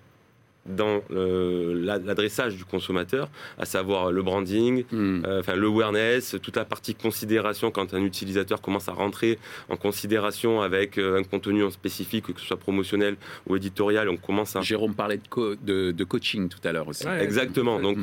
dans 0.65 1.01
euh, 1.11 1.73
l'adressage 2.05 2.55
du 2.55 2.65
consommateur, 2.65 3.29
à 3.57 3.65
savoir 3.65 4.11
le 4.11 4.21
branding, 4.21 4.83
euh, 4.93 5.39
enfin 5.39 5.55
le 5.55 5.67
awareness, 5.67 6.35
toute 6.41 6.57
la 6.57 6.65
partie 6.65 6.95
considération 6.95 7.71
quand 7.71 7.93
un 7.93 8.03
utilisateur 8.03 8.61
commence 8.61 8.87
à 8.87 8.93
rentrer 8.93 9.39
en 9.69 9.77
considération 9.77 10.61
avec 10.61 10.97
euh, 10.97 11.19
un 11.19 11.23
contenu 11.23 11.63
en 11.63 11.71
spécifique, 11.71 12.33
que 12.33 12.39
ce 12.39 12.45
soit 12.45 12.57
promotionnel 12.57 13.15
ou 13.47 13.55
éditorial, 13.55 14.09
on 14.09 14.17
commence 14.17 14.55
à... 14.55 14.61
Jérôme 14.61 14.93
parlait 14.93 15.19
de, 15.63 15.91
de, 15.91 16.03
coaching 16.03 16.49
tout 16.49 16.59
à 16.63 16.71
l'heure 16.71 16.87
aussi. 16.87 17.07
exactement. 17.07 17.79
Donc, 17.79 17.97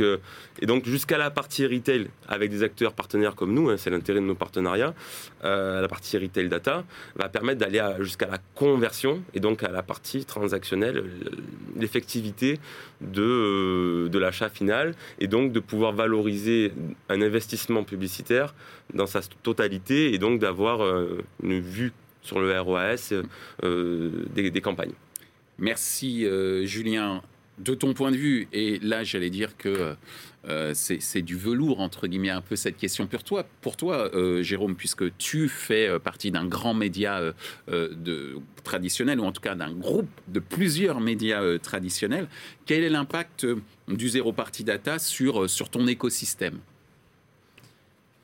et 0.61 0.67
donc 0.67 0.87
jusqu'à 0.87 1.19
la 1.19 1.31
partie 1.31 1.67
retail 1.67 2.09
avec 2.29 2.51
des 2.51 2.63
acteurs 2.63 2.93
partenaires 2.93 3.35
comme 3.35 3.53
nous, 3.53 3.71
hein, 3.71 3.77
c'est 3.77 3.91
l'intérêt 3.91 4.21
de 4.21 4.25
nos 4.25 4.35
partenariats, 4.35 4.95
la 5.43 5.87
partie 5.89 6.19
retail 6.19 6.49
data 6.49 6.85
va 7.15 7.29
permettre 7.29 7.61
d'aller 7.61 7.83
jusqu'à 8.01 8.27
la 8.27 8.39
conversion 8.55 9.23
et 9.35 9.41
donc 9.41 9.63
à 9.63 9.71
la 9.71 9.83
partie 9.83 10.25
transactionnelle, 10.25 11.05
l'effectivité 11.77 12.56
de, 13.01 13.23
euh, 13.23 14.09
de 14.09 14.19
l'achat 14.19 14.49
final 14.49 14.95
et 15.19 15.27
donc 15.27 15.53
de 15.53 15.61
pouvoir 15.61 15.93
valoriser 15.93 16.73
un 17.09 17.21
investissement 17.23 17.85
publicitaire 17.85 18.55
dans 18.95 19.07
sa 19.07 19.21
totalité 19.43 20.15
et 20.15 20.19
donc 20.19 20.41
d'avoir 20.41 20.83
euh, 20.83 21.23
une 21.43 21.61
vue 21.61 21.93
sur 22.23 22.41
le 22.41 22.59
ROAS 22.61 23.13
euh, 23.63 24.11
des, 24.35 24.61
campagnes. 24.61 24.95
Merci 25.59 26.27
Julien. 26.65 27.23
De 27.59 27.75
ton 27.75 27.95
point 27.95 28.11
de 28.11 28.17
vue, 28.17 28.49
et 28.53 28.79
là 28.81 29.03
j'allais 29.03 29.31
dire 29.31 29.57
que 29.57 29.97
euh, 30.49 30.73
c'est 30.75 31.23
du 31.23 31.37
velours, 31.37 31.81
entre 31.81 32.07
guillemets, 32.07 32.31
un 32.31 32.41
peu 32.41 32.55
cette 32.55 32.77
question. 32.77 33.07
Pour 33.07 33.25
toi, 33.25 33.45
pour 33.61 33.77
toi 33.77 34.15
euh, 34.15 34.43
Jérôme, 34.43 34.77
puisque 34.77 35.17
tu 35.17 35.49
fais 35.49 35.89
euh, 35.89 35.99
partie 35.99 36.31
d'un 36.31 36.47
grand 36.47 36.75
média 36.75 37.21
traditionnel, 38.63 39.21
ou 39.21 39.25
en 39.25 39.33
tout 39.33 39.41
cas 39.41 39.55
d'un 39.55 39.73
groupe 39.73 40.09
de 40.29 40.41
plusieurs 40.41 41.01
médias 41.01 41.59
traditionnels, 41.59 42.29
quel 42.65 42.85
est 42.85 42.89
l'impact 42.89 43.47
du 43.89 44.09
zéro 44.09 44.33
party 44.33 44.65
data 44.65 44.99
sur, 44.99 45.49
sur 45.49 45.69
ton 45.69 45.87
écosystème? 45.87 46.59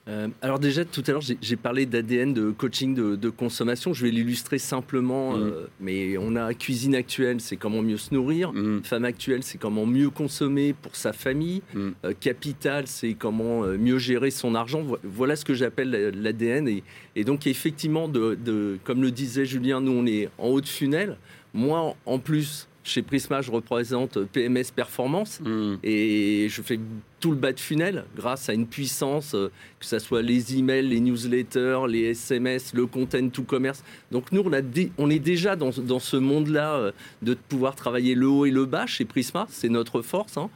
Euh, 0.09 0.28
alors 0.40 0.59
déjà, 0.59 0.85
tout 0.85 1.02
à 1.06 1.12
l'heure, 1.12 1.23
j'ai 1.23 1.56
parlé 1.56 1.87
d'ADN, 1.87 2.35
de 2.35 2.50
coaching 2.50 2.94
de, 2.94 3.30
consommation. 3.30 3.92
Je 3.92 4.04
vais 4.04 4.11
l'illustrer 4.11 4.59
simplement, 4.59 5.37
mm. 5.37 5.40
euh, 5.40 5.66
mais 5.80 6.18
on 6.18 6.35
a 6.35 6.52
cuisine 6.54 6.94
actuelle, 6.94 7.40
c'est 7.40 7.56
comment 7.56 7.82
mieux 7.82 7.99
se 7.99 8.12
nourrir. 8.12 8.52
Mm. 8.52 8.82
Femme 8.82 9.04
actuelle, 9.04 9.44
c'est 9.44 9.59
comment 9.59 9.87
mieux 9.87 10.11
consommer 10.11 10.73
pour 10.73 10.97
sa 10.97 11.12
famille. 11.12 11.62
Mm. 11.75 11.90
Euh, 12.04 12.12
capital, 12.18 12.87
c'est 12.88 13.14
comment 13.14 13.62
mieux 13.62 13.99
gérer 13.99 14.30
son 14.30 14.54
argent. 14.54 14.85
Voilà 15.04 15.37
ce 15.37 15.44
que 15.44 15.54
j'appelle 15.54 15.90
l'ADN. 16.21 16.68
Et, 17.14 17.25
donc 17.25 17.47
effectivement, 17.47 18.09
de, 18.09 18.78
comme 18.85 19.02
le 19.02 19.11
disait 19.11 19.44
Julien, 19.44 19.80
nous 19.80 19.92
on 19.92 20.06
est 20.06 20.28
en 20.38 20.49
haut 20.49 20.61
de 20.61 20.66
funnel. 20.66 21.16
Moi, 21.54 21.94
en 22.06 22.18
plus, 22.18 22.66
chez 22.85 23.03
Prisma, 23.03 23.43
je 23.43 23.51
représente 23.51 24.25
PMS 24.25 24.73
Performance 24.75 25.41
hmm. 25.41 25.77
et 25.83 26.49
je 26.49 26.62
fais 26.62 26.79
tout 27.23 27.31
le 27.31 27.37
bas 27.37 27.53
de 27.53 27.61
funnel 27.61 28.05
grâce 28.17 28.49
à 28.49 28.53
une 28.53 28.67
puissance, 28.67 29.35
euh, 29.35 29.49
que 29.79 29.87
ce 29.87 30.01
soit 30.01 30.23
les 30.23 30.59
emails, 30.59 30.89
les 30.89 30.99
newsletters, 30.99 31.79
les 31.89 32.11
SMS, 32.11 32.75
le 32.75 32.87
content 32.87 33.29
to 33.29 33.45
commerce. 33.45 33.85
Donc 34.11 34.33
nous, 34.33 34.43
on, 34.45 34.53
a 34.53 34.61
on 34.99 35.09
est 35.09 35.21
déjà 35.21 35.55
dans, 35.55 35.71
ce 35.71 36.17
monde-là 36.17 36.75
euh, 36.75 36.93
de 37.23 37.35
pouvoir 37.35 37.77
travailler 37.77 38.17
le 38.17 38.27
haut 38.27 38.45
et 38.45 38.51
le 38.51 38.67
bas 38.67 38.87
chez 38.87 39.05
Prisma, 39.05 39.47
c'est 39.51 39.69
notre 39.69 40.03
force. 40.03 40.37
Hein. 40.37 40.51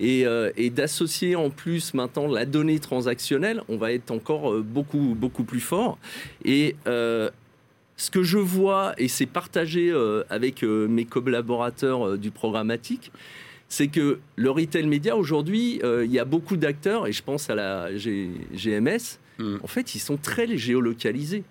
Euh, 0.00 0.52
et, 0.56 0.70
d'associer 0.70 1.34
en 1.34 1.50
plus 1.50 1.92
maintenant 1.92 2.28
la 2.28 2.46
donnée 2.46 2.78
transactionnelle, 2.78 3.60
on 3.68 3.76
va 3.76 3.92
être 3.92 4.12
encore 4.12 4.60
beaucoup, 4.60 5.16
beaucoup 5.18 5.42
plus 5.42 5.60
fort. 5.60 5.98
Et 6.44 6.76
ce 7.96 8.10
que 8.10 8.22
je 8.22 8.38
vois, 8.38 8.94
et 8.98 9.08
c'est 9.08 9.26
partagé 9.26 9.90
euh, 9.90 10.24
avec 10.30 10.64
euh, 10.64 10.88
mes 10.88 11.04
collaborateurs 11.04 12.08
euh, 12.08 12.18
du 12.18 12.30
programmatique, 12.30 13.12
c'est 13.68 13.88
que 13.88 14.18
le 14.36 14.50
retail 14.50 14.86
média 14.86 15.16
aujourd'hui, 15.16 15.80
il 15.82 16.12
y 16.12 16.18
a 16.18 16.26
beaucoup 16.26 16.58
d'acteurs, 16.58 17.06
et 17.06 17.12
je 17.12 17.22
pense 17.22 17.48
à 17.48 17.54
la 17.54 17.88
GMS, 17.94 19.18
mm. 19.38 19.56
en 19.62 19.66
fait, 19.66 19.94
ils 19.94 19.98
sont 19.98 20.18
très 20.18 20.58
géolocalisés. 20.58 21.42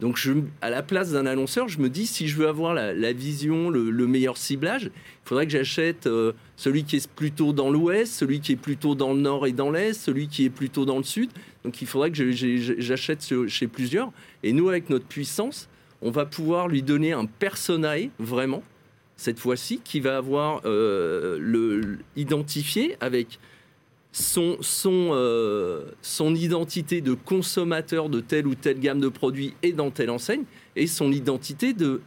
Donc, 0.00 0.16
je, 0.16 0.32
à 0.62 0.70
la 0.70 0.82
place 0.82 1.12
d'un 1.12 1.26
annonceur, 1.26 1.68
je 1.68 1.78
me 1.78 1.88
dis, 1.88 2.06
si 2.06 2.26
je 2.26 2.36
veux 2.36 2.48
avoir 2.48 2.74
la, 2.74 3.12
vision, 3.12 3.70
le, 3.70 4.06
meilleur 4.08 4.36
ciblage, 4.36 4.84
il 4.86 5.28
faudrait 5.28 5.46
que 5.46 5.52
j'achète 5.52 6.08
celui 6.56 6.82
qui 6.82 6.96
est 6.96 7.08
plutôt 7.08 7.52
dans 7.52 7.70
l'ouest, 7.70 8.12
celui 8.12 8.40
qui 8.40 8.52
est 8.52 8.56
plutôt 8.56 8.96
dans 8.96 9.12
le 9.12 9.20
nord 9.20 9.46
et 9.46 9.52
dans 9.52 9.70
l'est, 9.70 9.92
celui 9.92 10.26
qui 10.26 10.46
est 10.46 10.50
plutôt 10.50 10.86
dans 10.86 10.96
le 10.96 11.04
sud. 11.04 11.30
Donc, 11.64 11.80
il 11.82 11.86
faudrait 11.86 12.10
que 12.10 12.32
j'achète 12.80 13.32
chez 13.46 13.66
plusieurs. 13.68 14.10
Et 14.42 14.52
nous, 14.52 14.70
avec 14.70 14.90
notre 14.90 15.06
puissance, 15.06 15.68
on 16.02 16.10
va 16.10 16.26
pouvoir 16.26 16.68
lui 16.68 16.82
donner 16.82 17.12
un 17.12 17.26
personae, 17.26 18.10
vraiment, 18.18 18.62
cette 19.16 19.38
fois-ci, 19.38 19.80
qui 19.84 20.00
va 20.00 20.16
avoir 20.16 20.62
euh, 20.64 21.38
le, 21.40 21.98
identifié 22.16 22.96
avec 23.00 23.38
son, 24.12 24.56
son, 24.60 25.10
euh, 25.12 25.84
son 26.02 26.34
identité 26.34 27.00
de 27.00 27.14
consommateur 27.14 28.08
de 28.08 28.20
telle 28.20 28.46
ou 28.46 28.54
telle 28.54 28.80
gamme 28.80 29.00
de 29.00 29.08
produits 29.08 29.54
et 29.62 29.72
dans 29.72 29.90
telle 29.90 30.10
enseigne, 30.10 30.44
et 30.74 30.86
son 30.86 31.12
identité 31.12 31.74
de, 31.74 32.00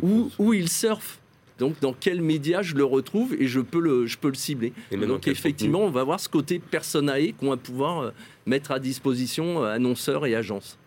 où, 0.00 0.52
il 0.54 0.68
surfe. 0.68 1.20
Donc, 1.58 1.80
dans 1.80 1.94
quel 1.94 2.20
média 2.20 2.60
je 2.60 2.74
le 2.74 2.84
retrouve 2.84 3.34
et 3.34 3.46
je 3.46 3.60
peux 3.60 3.80
le, 3.80 4.06
je 4.06 4.18
peux 4.18 4.28
le 4.28 4.34
cibler. 4.34 4.74
donc, 4.92 5.26
effectivement, 5.26 5.80
on 5.80 5.90
va 5.90 6.04
voir 6.04 6.20
ce 6.20 6.28
côté 6.28 6.58
personae 6.58 7.32
qu'on 7.38 7.50
va 7.50 7.56
pouvoir 7.56 8.00
euh, 8.00 8.10
mettre 8.44 8.70
à 8.70 8.78
disposition 8.78 9.64
annonceurs 9.64 10.26
et 10.26 10.34
agences. 10.34 10.78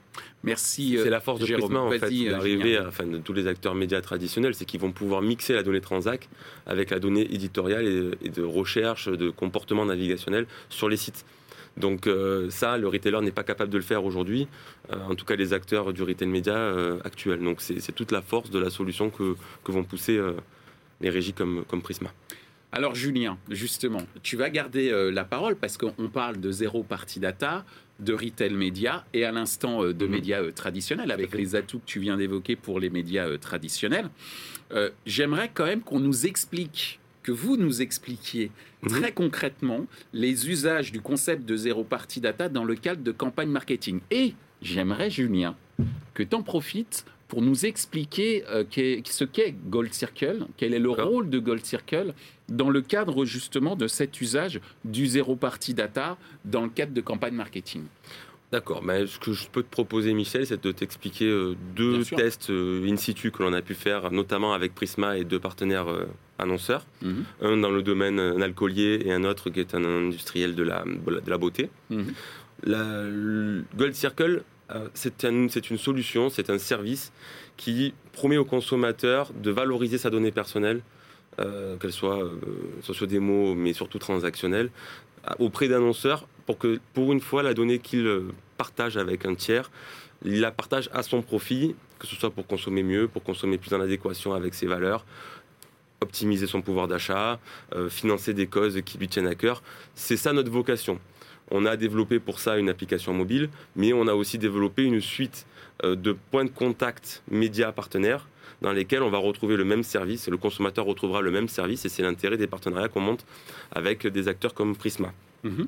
Merci. 0.43 0.97
C'est 1.01 1.09
la 1.09 1.19
force 1.19 1.39
de 1.39 1.45
Prisma 1.45 1.79
en 1.79 1.91
fait, 1.91 2.03
euh, 2.03 2.31
d'arriver, 2.31 2.79
enfin 2.79 3.05
de 3.05 3.17
tous 3.17 3.33
les 3.33 3.47
acteurs 3.47 3.75
médias 3.75 4.01
traditionnels, 4.01 4.55
c'est 4.55 4.65
qu'ils 4.65 4.79
vont 4.79 4.91
pouvoir 4.91 5.21
mixer 5.21 5.53
la 5.53 5.63
donnée 5.63 5.81
transac 5.81 6.29
avec 6.65 6.91
la 6.91 6.99
donnée 6.99 7.33
éditoriale 7.33 8.15
et, 8.21 8.29
de 8.29 8.43
recherche, 8.43 9.09
de 9.09 9.29
comportement 9.29 9.85
navigationnel 9.85 10.45
sur 10.69 10.87
les 10.87 10.97
sites. 10.97 11.25
Donc 11.77 12.07
euh, 12.07 12.49
ça, 12.49 12.77
le 12.77 12.87
retailer 12.87 13.21
n'est 13.21 13.31
pas 13.31 13.43
capable 13.43 13.71
de 13.71 13.77
le 13.77 13.83
faire 13.83 14.05
aujourd'hui, 14.05 14.47
euh, 14.91 14.97
en 15.09 15.15
tout 15.15 15.25
cas 15.25 15.35
les 15.35 15.53
acteurs 15.53 15.93
du 15.93 16.03
retail 16.03 16.27
média 16.27 16.73
actuel. 17.03 17.39
Donc 17.43 17.59
c'est 17.59 17.91
toute 17.93 18.11
la 18.11 18.21
force 18.21 18.49
de 18.49 18.59
la 18.59 18.69
solution 18.69 19.09
que, 19.09 19.35
que 19.63 19.71
vont 19.71 19.83
pousser 19.83 20.19
les 21.01 21.09
régies 21.09 21.33
comme, 21.33 21.65
comme 21.67 21.81
Prisma. 21.81 22.11
Alors 22.71 22.95
Julien, 22.95 23.37
justement, 23.49 24.03
tu 24.21 24.37
vas 24.37 24.49
garder 24.49 25.11
la 25.11 25.25
parole 25.25 25.55
parce 25.55 25.77
qu'on 25.77 26.07
parle 26.07 26.39
de 26.39 26.51
zéro 26.51 26.83
partie 26.83 27.19
data, 27.19 27.65
de 27.99 28.13
retail 28.13 28.53
média 28.53 29.05
et 29.13 29.25
à 29.25 29.31
l'instant 29.31 29.83
euh, 29.83 29.93
de 29.93 30.05
mhm. 30.05 30.11
médias 30.11 30.41
euh, 30.41 30.51
traditionnels, 30.51 31.11
avec 31.11 31.33
les 31.33 31.55
atouts 31.55 31.79
que 31.79 31.85
tu 31.85 31.99
viens 31.99 32.17
d'évoquer 32.17 32.55
pour 32.55 32.79
les 32.79 32.89
médias 32.89 33.27
euh, 33.27 33.37
traditionnels. 33.37 34.09
J'aimerais 35.05 35.49
quand 35.51 35.65
même 35.65 35.81
qu'on 35.81 35.99
nous 35.99 36.27
explique, 36.27 36.99
que 37.23 37.31
vous 37.31 37.57
nous 37.57 37.81
expliquiez 37.81 38.51
mhm. 38.83 38.89
très 38.89 39.11
concrètement 39.11 39.87
les 40.13 40.49
usages 40.49 40.91
du 40.91 41.01
concept 41.01 41.45
de 41.45 41.55
zéro 41.55 41.83
party 41.83 42.21
data 42.21 42.49
dans 42.49 42.63
le 42.63 42.75
cadre 42.75 43.01
de 43.01 43.11
campagne 43.11 43.49
marketing. 43.49 43.99
Et 44.11 44.35
j'aimerais, 44.61 45.09
Julien, 45.09 45.55
que 46.13 46.23
tu 46.23 46.35
en 46.35 46.43
profites 46.43 47.05
pour 47.29 47.41
nous 47.41 47.65
expliquer 47.65 48.43
ce 48.45 49.23
qu'est 49.23 49.55
Gold 49.69 49.93
Circle, 49.93 50.47
quel 50.57 50.73
est 50.73 50.79
le 50.79 50.89
rôle 50.89 51.29
de 51.29 51.39
Gold 51.39 51.63
Circle 51.63 52.13
dans 52.49 52.69
le 52.69 52.81
cadre 52.81 53.23
justement 53.23 53.75
de 53.75 53.87
cet 53.87 54.19
usage 54.19 54.59
du 54.83 55.07
zéro 55.07 55.35
party 55.35 55.73
data 55.73 56.17
dans 56.43 56.63
le 56.63 56.69
cadre 56.69 56.93
de 56.93 57.01
campagne 57.01 57.35
marketing. 57.35 57.83
D'accord. 58.51 58.83
Mais 58.83 59.05
ce 59.05 59.19
que 59.19 59.31
je 59.31 59.47
peux 59.47 59.61
te 59.61 59.69
proposer, 59.69 60.13
Michel, 60.13 60.45
c'est 60.45 60.63
de 60.63 60.71
t'expliquer 60.71 61.25
euh, 61.25 61.55
deux 61.75 62.03
tests 62.03 62.49
euh, 62.49 62.89
in 62.89 62.97
situ 62.97 63.29
que 63.31 63.43
l'on 63.43 63.53
a 63.53 63.61
pu 63.61 63.75
faire, 63.75 64.11
notamment 64.11 64.53
avec 64.53 64.73
Prisma 64.73 65.17
et 65.17 65.23
deux 65.23 65.39
partenaires 65.39 65.87
euh, 65.87 66.05
annonceurs. 66.39 66.85
Mhm. 67.03 67.25
Un 67.41 67.57
dans 67.57 67.69
le 67.69 67.83
domaine 67.83 68.19
alcoolier 68.19 69.03
et 69.05 69.13
un 69.13 69.23
autre 69.23 69.51
qui 69.51 69.59
est 69.59 69.75
un 69.75 69.85
industriel 69.85 70.55
de 70.55 70.63
la, 70.63 70.83
de 70.83 71.29
la 71.29 71.37
beauté. 71.37 71.69
Mhm. 71.91 72.13
La, 72.63 73.03
Gold 73.77 73.93
Circle, 73.93 74.43
c'est 74.93 75.23
une 75.23 75.49
solution, 75.77 76.29
c'est 76.29 76.49
un 76.49 76.59
service 76.59 77.11
qui 77.57 77.93
promet 78.13 78.37
aux 78.37 78.45
consommateurs 78.45 79.31
de 79.33 79.51
valoriser 79.51 79.97
sa 79.97 80.09
donnée 80.09 80.31
personnelle 80.31 80.81
euh, 81.39 81.77
qu'elle 81.77 81.93
soit 81.93 82.21
euh, 82.21 82.39
socio-démo, 82.81 83.55
mais 83.55 83.71
surtout 83.71 83.97
transactionnelle, 83.97 84.71
auprès 85.37 85.69
d'annonceurs 85.69 86.27
pour 86.45 86.57
que, 86.57 86.79
pour 86.93 87.13
une 87.13 87.21
fois, 87.21 87.43
la 87.43 87.53
donnée 87.53 87.79
qu'il 87.79 88.07
euh, 88.07 88.27
partage 88.57 88.97
avec 88.97 89.25
un 89.25 89.35
tiers, 89.35 89.71
il 90.25 90.41
la 90.41 90.51
partage 90.51 90.89
à 90.91 91.01
son 91.01 91.21
profit, 91.21 91.75
que 91.97 92.07
ce 92.07 92.15
soit 92.17 92.31
pour 92.31 92.45
consommer 92.45 92.83
mieux, 92.83 93.07
pour 93.07 93.23
consommer 93.23 93.57
plus 93.57 93.73
en 93.73 93.79
adéquation 93.79 94.33
avec 94.33 94.53
ses 94.53 94.65
valeurs, 94.65 95.05
optimiser 96.01 96.47
son 96.47 96.61
pouvoir 96.61 96.89
d'achat, 96.89 97.39
financer 97.89 98.33
des 98.33 98.47
causes 98.47 98.81
qui 98.85 98.97
lui 98.97 99.07
tiennent 99.07 99.27
à 99.27 99.35
cœur. 99.35 99.61
C'est 99.95 100.17
ça 100.17 100.33
notre 100.33 100.51
vocation. 100.51 100.99
On 101.51 101.65
a 101.65 101.77
développé 101.77 102.19
pour 102.19 102.39
ça 102.39 102.57
une 102.57 102.69
application 102.69 103.13
mobile, 103.13 103.49
mais 103.75 103.93
on 103.93 104.07
a 104.07 104.13
aussi 104.13 104.37
développé 104.37 104.83
une 104.83 105.01
suite 105.01 105.45
de 105.83 106.15
points 106.31 106.45
de 106.45 106.49
contact 106.49 107.23
médias 107.29 107.71
partenaires 107.71 108.27
dans 108.61 108.71
lesquels 108.71 109.03
on 109.03 109.09
va 109.09 109.17
retrouver 109.17 109.55
le 109.55 109.63
même 109.63 109.83
service, 109.83 110.27
le 110.27 110.37
consommateur 110.37 110.85
retrouvera 110.85 111.21
le 111.21 111.31
même 111.31 111.47
service, 111.47 111.85
et 111.85 111.89
c'est 111.89 112.03
l'intérêt 112.03 112.37
des 112.37 112.47
partenariats 112.47 112.89
qu'on 112.89 112.99
monte 112.99 113.25
avec 113.71 114.05
des 114.05 114.27
acteurs 114.27 114.53
comme 114.53 114.75
Prisma. 114.75 115.13
Mhm. 115.43 115.67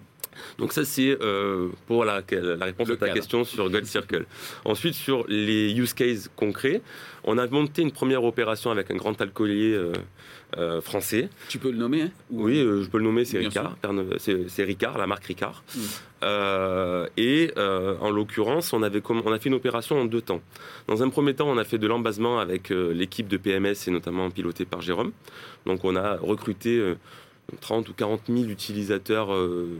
Donc 0.58 0.74
ça, 0.74 0.86
c'est 0.86 1.18
euh, 1.22 1.70
pour 1.88 2.06
la, 2.06 2.22
réponse 2.62 2.90
à 2.90 2.96
ta 2.96 3.10
question 3.10 3.44
sur 3.44 3.70
Gold 3.70 3.86
Circle. 3.86 4.26
Ensuite, 4.66 4.94
sur 4.94 5.26
les 5.28 5.74
use 5.74 5.94
cases 5.94 6.30
concrets, 6.36 6.82
on 7.24 7.38
a 7.38 7.48
monté 7.48 7.82
une 7.82 7.92
première 7.92 8.24
opération 8.24 8.72
avec 8.72 8.92
un 8.92 8.96
grand 8.96 9.20
alcoolier 9.22 9.74
euh, 9.74 9.94
euh, 10.58 10.82
français. 10.82 11.30
Tu 11.50 11.60
peux 11.60 11.72
le 11.72 11.78
nommer 11.78 12.04
hein 12.04 12.12
Oui, 12.30 12.58
je 12.58 12.88
peux 12.88 12.98
le 12.98 13.04
nommer, 13.04 13.26
c'est 13.26 13.40
Ricard. 13.40 13.78
C'est 14.18 14.64
Ricard, 14.64 14.98
la 14.98 15.08
marque 15.08 15.26
Ricard. 15.26 15.64
Mm. 15.76 17.08
et 17.18 17.52
en 17.58 18.10
l'occurrence, 18.10 18.74
on, 18.74 18.84
avait 18.84 19.02
on 19.08 19.32
a 19.32 19.40
fait 19.40 19.50
une 19.50 19.56
opération 19.56 20.00
en 20.00 20.06
deux 20.06 20.22
temps. 20.22 20.42
Dans 20.88 21.04
un 21.04 21.10
premier 21.10 21.34
temps, 21.34 21.48
on 21.50 21.58
a 21.58 21.64
fait 21.64 21.78
de 21.78 21.88
l'embasement 21.88 22.40
avec 22.40 22.70
l'équipe 22.70 23.28
de 23.28 23.38
PMS 23.38 23.88
et 23.88 23.92
notamment 23.92 24.30
pilotée 24.30 24.66
par 24.66 24.82
Jérôme. 24.82 25.12
Donc 25.66 25.84
on 25.84 25.96
a 25.96 26.18
recruté 26.18 26.96
30 27.60 27.90
ou 27.90 27.94
40 27.94 28.22
000 28.28 28.50
utilisateurs 28.50 29.34
euh, 29.34 29.78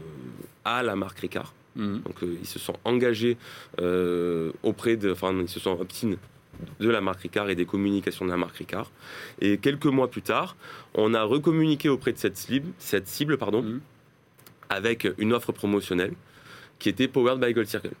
à 0.64 0.82
la 0.82 0.96
marque 0.96 1.20
Ricard. 1.20 1.54
Mhm. 1.76 2.02
Donc 2.02 2.22
euh, 2.22 2.36
ils 2.40 2.46
se 2.46 2.58
sont 2.58 2.76
engagés 2.84 3.36
euh, 3.80 4.52
auprès 4.62 4.96
de, 4.96 5.12
enfin 5.12 5.34
ils 5.40 5.48
se 5.48 5.60
sont 5.60 5.80
opt 5.80 6.06
de 6.78 6.90
la 6.90 7.00
marque 7.00 7.22
Ricard 7.22 7.48
et 7.50 7.54
des 7.54 7.64
communications 7.64 8.24
de 8.24 8.30
la 8.30 8.36
marque 8.36 8.56
Ricard. 8.56 8.90
Et 9.40 9.58
quelques 9.58 9.86
mois 9.86 10.10
plus 10.10 10.22
tard, 10.22 10.56
on 10.94 11.14
a 11.14 11.22
recommuniqué 11.22 11.88
auprès 11.88 12.12
de 12.12 12.18
cette 12.18 12.36
cible, 12.36 12.68
cette 12.78 13.08
cible 13.08 13.38
pardon, 13.38 13.62
mhm. 13.62 13.80
avec 14.68 15.08
une 15.18 15.32
offre 15.32 15.52
promotionnelle 15.52 16.12
qui 16.78 16.88
était 16.88 17.08
Powered 17.08 17.40
by 17.40 17.52
Gold 17.52 17.68
Circle. 17.68 17.92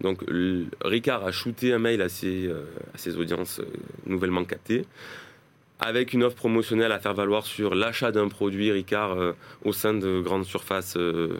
Donc 0.00 0.24
Ricard 0.82 1.26
a 1.26 1.30
shooté 1.30 1.74
un 1.74 1.78
mail 1.78 2.00
à 2.00 2.08
ses, 2.08 2.50
à 2.94 2.96
ses 2.96 3.18
audiences 3.18 3.60
nouvellement 4.06 4.44
captées 4.44 4.86
avec 5.80 6.12
une 6.12 6.22
offre 6.22 6.36
promotionnelle 6.36 6.92
à 6.92 6.98
faire 6.98 7.14
valoir 7.14 7.46
sur 7.46 7.74
l'achat 7.74 8.12
d'un 8.12 8.28
produit 8.28 8.70
Ricard 8.70 9.12
euh, 9.12 9.32
au 9.64 9.72
sein 9.72 9.94
de 9.94 10.20
grandes 10.20 10.44
surfaces 10.44 10.96
euh, 10.96 11.38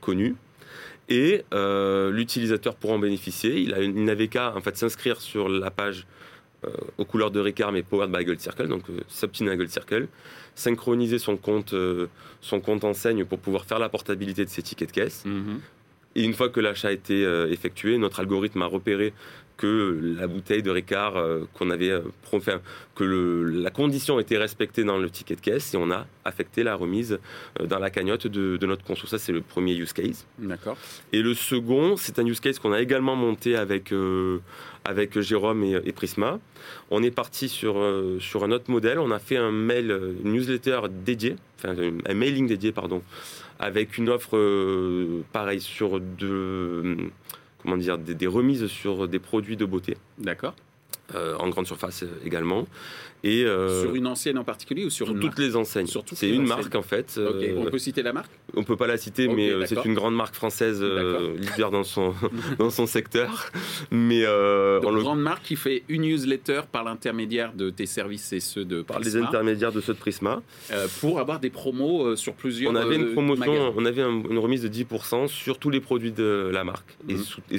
connues. 0.00 0.36
Et 1.08 1.44
euh, 1.52 2.10
l'utilisateur 2.10 2.76
pourra 2.76 2.94
en 2.94 2.98
bénéficier. 2.98 3.58
Il, 3.58 4.04
n'avait 4.04 4.28
qu'à 4.28 4.54
en 4.56 4.60
fait, 4.60 4.76
s'inscrire 4.76 5.20
sur 5.20 5.48
la 5.48 5.70
page 5.70 6.06
aux 6.96 7.04
couleurs 7.04 7.32
de 7.32 7.40
Ricard, 7.40 7.72
mais 7.72 7.82
powered 7.82 8.12
by 8.12 8.24
Gold 8.24 8.38
Circle, 8.38 8.68
donc 8.68 8.84
à 8.88 9.56
Gold 9.56 9.68
Circle, 9.68 10.06
synchroniser 10.54 11.18
son 11.18 11.36
compte, 11.36 11.74
son 12.40 12.60
compte 12.60 12.84
enseigne 12.84 13.24
pour 13.24 13.40
pouvoir 13.40 13.64
faire 13.64 13.80
la 13.80 13.88
portabilité 13.88 14.44
de 14.44 14.48
ses 14.48 14.62
tickets 14.62 14.90
de 14.90 14.94
caisse. 14.94 15.24
Mm-hmm. 15.26 15.58
Et 16.14 16.24
une 16.24 16.34
fois 16.34 16.48
que 16.48 16.60
l'achat 16.60 16.88
a 16.88 16.92
été 16.92 17.24
euh, 17.24 17.50
effectué, 17.50 17.96
notre 17.98 18.20
algorithme 18.20 18.62
a 18.62 18.66
repéré 18.66 19.12
que 19.56 20.14
la 20.18 20.26
bouteille 20.26 20.62
de 20.62 20.70
Ricard 20.70 21.16
euh, 21.16 21.44
qu'on 21.54 21.70
avait 21.70 21.90
euh, 21.90 22.00
enfin, 22.32 22.60
que 22.94 23.04
le- 23.04 23.44
la 23.44 23.70
condition 23.70 24.18
était 24.18 24.38
respectée 24.38 24.82
dans 24.84 24.98
le 24.98 25.08
ticket 25.10 25.36
de 25.36 25.40
caisse 25.40 25.74
et 25.74 25.76
on 25.76 25.90
a 25.90 26.06
affecté 26.24 26.62
la 26.62 26.74
remise 26.74 27.18
euh, 27.60 27.66
dans 27.66 27.78
la 27.78 27.90
cagnotte 27.90 28.26
de, 28.26 28.56
de 28.56 28.66
notre 28.66 28.84
conso. 28.84 29.06
Ça, 29.06 29.18
c'est 29.18 29.32
le 29.32 29.40
premier 29.40 29.74
use 29.74 29.92
case. 29.92 30.26
D'accord. 30.38 30.76
Et 31.12 31.22
le 31.22 31.34
second, 31.34 31.96
c'est 31.96 32.18
un 32.18 32.26
use 32.26 32.40
case 32.40 32.58
qu'on 32.58 32.72
a 32.72 32.80
également 32.80 33.14
monté 33.14 33.56
avec, 33.56 33.92
euh, 33.92 34.38
avec 34.84 35.20
Jérôme 35.20 35.62
et, 35.64 35.78
et 35.84 35.92
Prisma. 35.92 36.40
On 36.90 37.02
est 37.02 37.10
parti 37.10 37.48
sur, 37.48 37.78
euh, 37.78 38.18
sur 38.20 38.44
un 38.44 38.50
autre 38.52 38.70
modèle. 38.70 38.98
On 38.98 39.10
a 39.10 39.18
fait 39.18 39.36
un 39.36 39.52
mail, 39.52 39.90
une 40.24 40.32
newsletter 40.32 40.80
dédié, 41.04 41.36
enfin 41.58 41.74
un 42.06 42.14
mailing 42.14 42.46
dédié, 42.48 42.72
pardon, 42.72 43.02
avec 43.58 43.96
une 43.98 44.08
offre 44.08 44.36
pareille 45.32 45.60
sur 45.60 46.00
de, 46.00 46.96
comment 47.62 47.76
dire, 47.76 47.98
des, 47.98 48.14
des 48.14 48.26
remises 48.26 48.66
sur 48.66 49.08
des 49.08 49.18
produits 49.18 49.56
de 49.56 49.64
beauté, 49.64 49.96
D'accord. 50.18 50.54
euh, 51.14 51.36
en 51.38 51.48
grande 51.48 51.66
surface 51.66 52.02
euh, 52.02 52.20
également. 52.24 52.66
Et 53.24 53.44
euh, 53.44 53.82
Sur 53.82 53.94
une 53.94 54.06
ancienne 54.08 54.36
en 54.38 54.44
particulier 54.44 54.84
ou 54.84 54.90
sur, 54.90 55.06
sur 55.06 55.14
une 55.14 55.20
toutes 55.20 55.30
marque 55.30 55.38
les 55.38 55.54
enseignes. 55.56 55.86
C'est 56.12 56.28
une 56.28 56.46
marque 56.46 56.74
en 56.74 56.82
fait. 56.82 57.14
Euh, 57.18 57.54
On 57.56 57.66
peut 57.66 57.78
citer 57.78 58.02
la 58.02 58.12
marque? 58.12 58.30
on 58.54 58.64
peut 58.64 58.76
pas 58.76 58.86
la 58.86 58.96
citer, 58.98 59.28
mais 59.28 59.48
euh, 59.50 59.64
c'est 59.66 59.84
une 59.84 59.94
grande 59.94 60.14
marque 60.16 60.34
française 60.34 60.80
euh, 60.82 61.36
leader 61.38 61.70
dans 61.70 61.84
son 61.84 62.14
dans 62.58 62.70
son 62.70 62.86
secteur. 62.86 63.50
Mais 63.90 64.24
euh, 64.26 64.80
Donc, 64.80 64.90
on 64.90 64.94
le 64.96 65.02
grande 65.02 65.20
marque 65.22 65.44
qui 65.44 65.56
fait 65.56 65.84
une 65.88 66.02
newsletter 66.02 66.62
par 66.70 66.82
l'intermédiaire 66.84 67.52
de 67.54 67.70
tes 67.70 67.86
services 67.86 68.32
et 68.32 68.40
ceux 68.40 68.64
de 68.64 68.82
par 68.82 68.98
les 68.98 69.04
Prisma, 69.10 69.26
intermédiaires 69.28 69.72
de 69.72 69.80
ceux 69.80 69.94
de 69.94 69.98
Prisma. 69.98 70.42
pour 71.00 71.20
avoir 71.20 71.38
des 71.38 71.50
promos 71.50 72.16
sur 72.16 72.34
plusieurs 72.34 72.72
On 72.72 72.74
avait 72.76 72.96
une 72.96 73.12
promotion, 73.12 73.46
magasins. 73.52 73.72
on 73.76 73.84
avait 73.86 74.02
un- 74.02 74.22
une 74.30 74.38
remise 74.38 74.62
de 74.62 74.68
10% 74.68 75.28
sur 75.28 75.58
tous 75.58 75.70
les 75.70 75.80
produits 75.80 76.12
de 76.12 76.50
la 76.52 76.64
marque 76.64 76.96
et, 77.08 77.14
Mhm. 77.14 77.22
sous, 77.22 77.40
et 77.50 77.58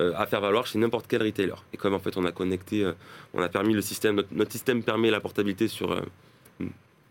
euh, 0.00 0.12
à 0.16 0.26
faire 0.26 0.40
valoir 0.40 0.66
chez 0.66 0.78
n'importe 0.78 1.06
quel 1.08 1.22
retailer. 1.22 1.54
Et 1.74 1.76
comme 1.76 1.92
en 1.94 1.98
fait 1.98 2.16
on 2.16 2.24
a 2.24 2.32
connecté, 2.32 2.88
on 3.34 3.42
a 3.42 3.48
permis 3.48 3.74
le 3.74 3.82
système, 3.82 4.16
notre, 4.16 4.28
notre 4.32 4.51
système 4.52 4.82
permet 4.82 5.10
la 5.10 5.20
portabilité 5.20 5.66
sur 5.68 5.88
euh, 5.92 6.00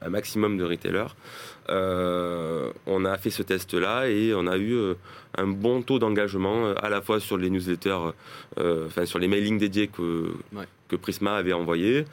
un 0.03 0.09
maximum 0.09 0.57
de 0.57 0.63
retailers. 0.63 1.11
euh, 1.69 2.71
on 2.85 3.05
a 3.05 3.17
fait 3.17 3.29
ce 3.29 3.43
test-là 3.43 4.09
et 4.09 4.33
on 4.33 4.47
a 4.47 4.57
eu 4.57 4.73
euh, 4.73 4.93
un 5.37 5.47
bon 5.47 5.81
taux 5.83 5.99
d'engagement 5.99 6.57
à 6.75 6.89
la 6.89 7.01
fois 7.01 7.19
sur 7.19 7.37
les 7.37 7.49
newsletters, 7.49 8.05
euh, 8.59 8.87
enfin 8.87 9.05
sur 9.05 9.19
les 9.19 9.27
mailings 9.27 9.57
dédiés 9.59 9.87
que, 9.87 10.31
Ouais. 10.53 10.65
que 10.87 10.95
Prisma 10.95 11.35
avait 11.35 11.53
envoyés, 11.53 12.05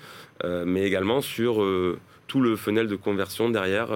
euh, 0.44 0.64
mais 0.66 0.82
également 0.86 1.20
sur 1.22 1.54
tout 2.26 2.40
le 2.40 2.56
funnel 2.56 2.86
de 2.88 2.96
conversion 2.96 3.48
derrière 3.50 3.88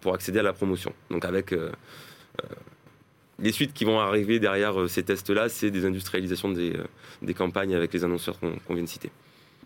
pour 0.00 0.14
accéder 0.14 0.40
à 0.40 0.42
la 0.42 0.52
promotion. 0.52 0.92
Donc 1.10 1.24
avec 1.24 1.54
les 3.38 3.52
suites 3.52 3.72
qui 3.74 3.84
vont 3.84 4.00
arriver 4.00 4.38
derrière 4.40 4.74
ces 4.88 5.02
tests-là, 5.04 5.48
c'est 5.48 5.70
des 5.70 5.84
industrialisations 5.84 6.50
des, 6.50 6.72
des 7.22 7.34
campagnes 7.34 7.74
avec 7.74 7.92
les 7.92 8.02
annonceurs 8.02 8.38
qu'on 8.40 8.52
qu'on 8.64 8.74
vient 8.74 8.82
de 8.84 8.88
citer. 8.88 9.10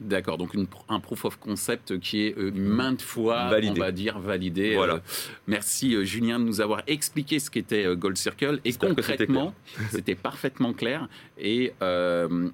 D'accord, 0.00 0.38
donc 0.38 0.54
une 0.54 0.66
un 0.88 0.98
proof 0.98 1.26
of 1.26 1.38
concept 1.38 1.98
qui 1.98 2.22
est 2.22 2.38
euh, 2.38 2.50
maintes 2.54 3.02
fois, 3.02 3.50
Validé. 3.50 3.70
on 3.70 3.84
va 3.84 3.92
dire, 3.92 4.18
validé. 4.18 4.74
Voilà. 4.74 4.94
Euh, 4.94 5.00
merci 5.46 5.94
euh, 5.94 6.04
Julien 6.04 6.38
de 6.40 6.44
nous 6.44 6.62
avoir 6.62 6.82
expliqué 6.86 7.38
ce 7.38 7.50
qu'était 7.50 7.84
Gold 7.96 8.16
Circle. 8.16 8.60
Et 8.64 8.72
concrètement, 8.72 9.54
c'était 9.90 10.14
parfaitement 10.14 10.72
clair. 10.72 11.06
Et 11.38 11.72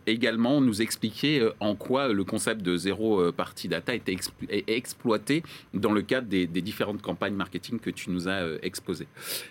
également 0.06 0.60
nous 0.60 0.82
expliquer 0.82 1.48
en 1.60 1.74
quoi 1.76 2.08
le 2.12 2.24
concept 2.24 2.62
de 2.62 2.76
zéro 2.76 3.30
party 3.32 3.68
data 3.68 3.94
était 3.94 4.12
explo- 4.12 4.48
est 4.48 4.68
exploité 4.68 5.42
dans 5.72 5.92
le 5.92 6.02
cadre 6.02 6.26
des, 6.26 6.46
des 6.46 6.62
différentes 6.62 7.00
campagnes 7.02 7.34
marketing 7.34 7.78
que 7.78 7.90
tu 7.90 8.10
nous 8.10 8.28
as 8.28 8.42
exposées. 8.62 9.06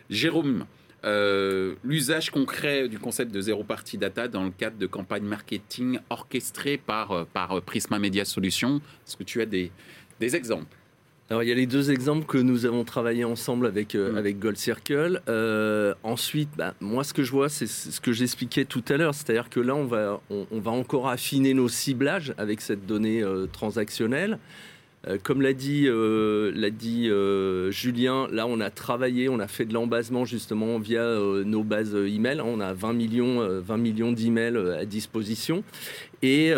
Jérôme, 0.10 0.66
euh, 1.06 1.76
l'usage 1.84 2.30
concret 2.32 2.88
du 2.88 3.00
concept 3.00 3.32
de 3.32 3.42
zéro 3.42 3.64
party 3.64 3.98
data 3.98 4.28
dans 4.28 4.44
le 4.44 4.52
cadre 4.52 4.78
de 4.78 4.88
campagnes 4.88 5.26
marketing 5.26 6.00
orchestrées 6.10 6.78
par, 6.78 7.12
euh, 7.12 7.24
par 7.32 7.62
Prisma 7.62 8.00
Media 8.00 8.26
Solutions. 8.26 8.78
Est-ce 9.08 9.18
que 9.18 9.24
tu 9.24 9.42
as 9.42 9.46
des, 9.46 9.72
des 10.20 10.36
exemples? 10.36 10.76
Alors, 11.30 11.42
il 11.42 11.50
y 11.50 11.52
a 11.52 11.56
les 11.56 11.66
deux 11.66 11.90
exemples 11.90 12.28
que 12.28 12.38
nous 12.38 12.68
avons 12.68 12.84
travaillé 12.84 13.24
ensemble 13.24 13.66
avec, 13.66 13.96
euh, 13.96 14.12
Mm. 14.12 14.18
avec 14.18 14.38
Gold 14.40 14.58
Circle. 14.58 15.22
Euh, 15.28 15.96
ensuite, 16.04 16.50
bah, 16.56 16.76
moi, 16.82 17.04
ce 17.04 17.14
que 17.14 17.24
je 17.24 17.32
vois, 17.32 17.50
c'est 17.50 17.66
ce 17.66 18.00
que 18.00 18.12
j'expliquais 18.12 18.66
tout 18.66 18.84
à 18.90 18.98
l'heure. 18.98 19.16
C'est-à-dire 19.16 19.50
que 19.50 19.60
là, 19.60 19.74
on 19.74 19.86
va, 19.86 20.22
on, 20.30 20.46
on 20.52 20.60
va 20.60 20.70
encore 20.70 21.10
affiner 21.10 21.56
nos 21.56 21.68
ciblages 21.68 22.36
avec 22.38 22.62
cette 22.62 22.86
donnée 22.86 23.24
euh, 23.24 23.48
transactionnelle. 23.48 24.38
Euh, 25.08 25.18
comme 25.22 25.42
l'a 25.42 25.54
dit, 25.54 25.86
euh, 25.88 26.52
euh, 26.56 27.72
Julien, 27.72 28.28
là, 28.32 28.48
on 28.48 28.60
a 28.60 28.70
travaillé, 28.70 29.30
on 29.30 29.40
a 29.40 29.48
fait 29.48 29.66
de 29.66 29.74
l'embasement 29.74 30.26
justement 30.26 30.80
via 30.80 31.18
nos 31.46 31.64
bases 31.64 31.96
email. 31.96 32.42
On 32.42 32.60
a 32.60 32.74
20 32.74 32.94
millions, 32.94 33.42
euh, 33.42 33.62
20 33.62 33.78
millions 33.78 34.12
d'emails 34.12 34.58
à 34.80 34.86
disposition. 34.86 35.64
Et, 36.22 36.54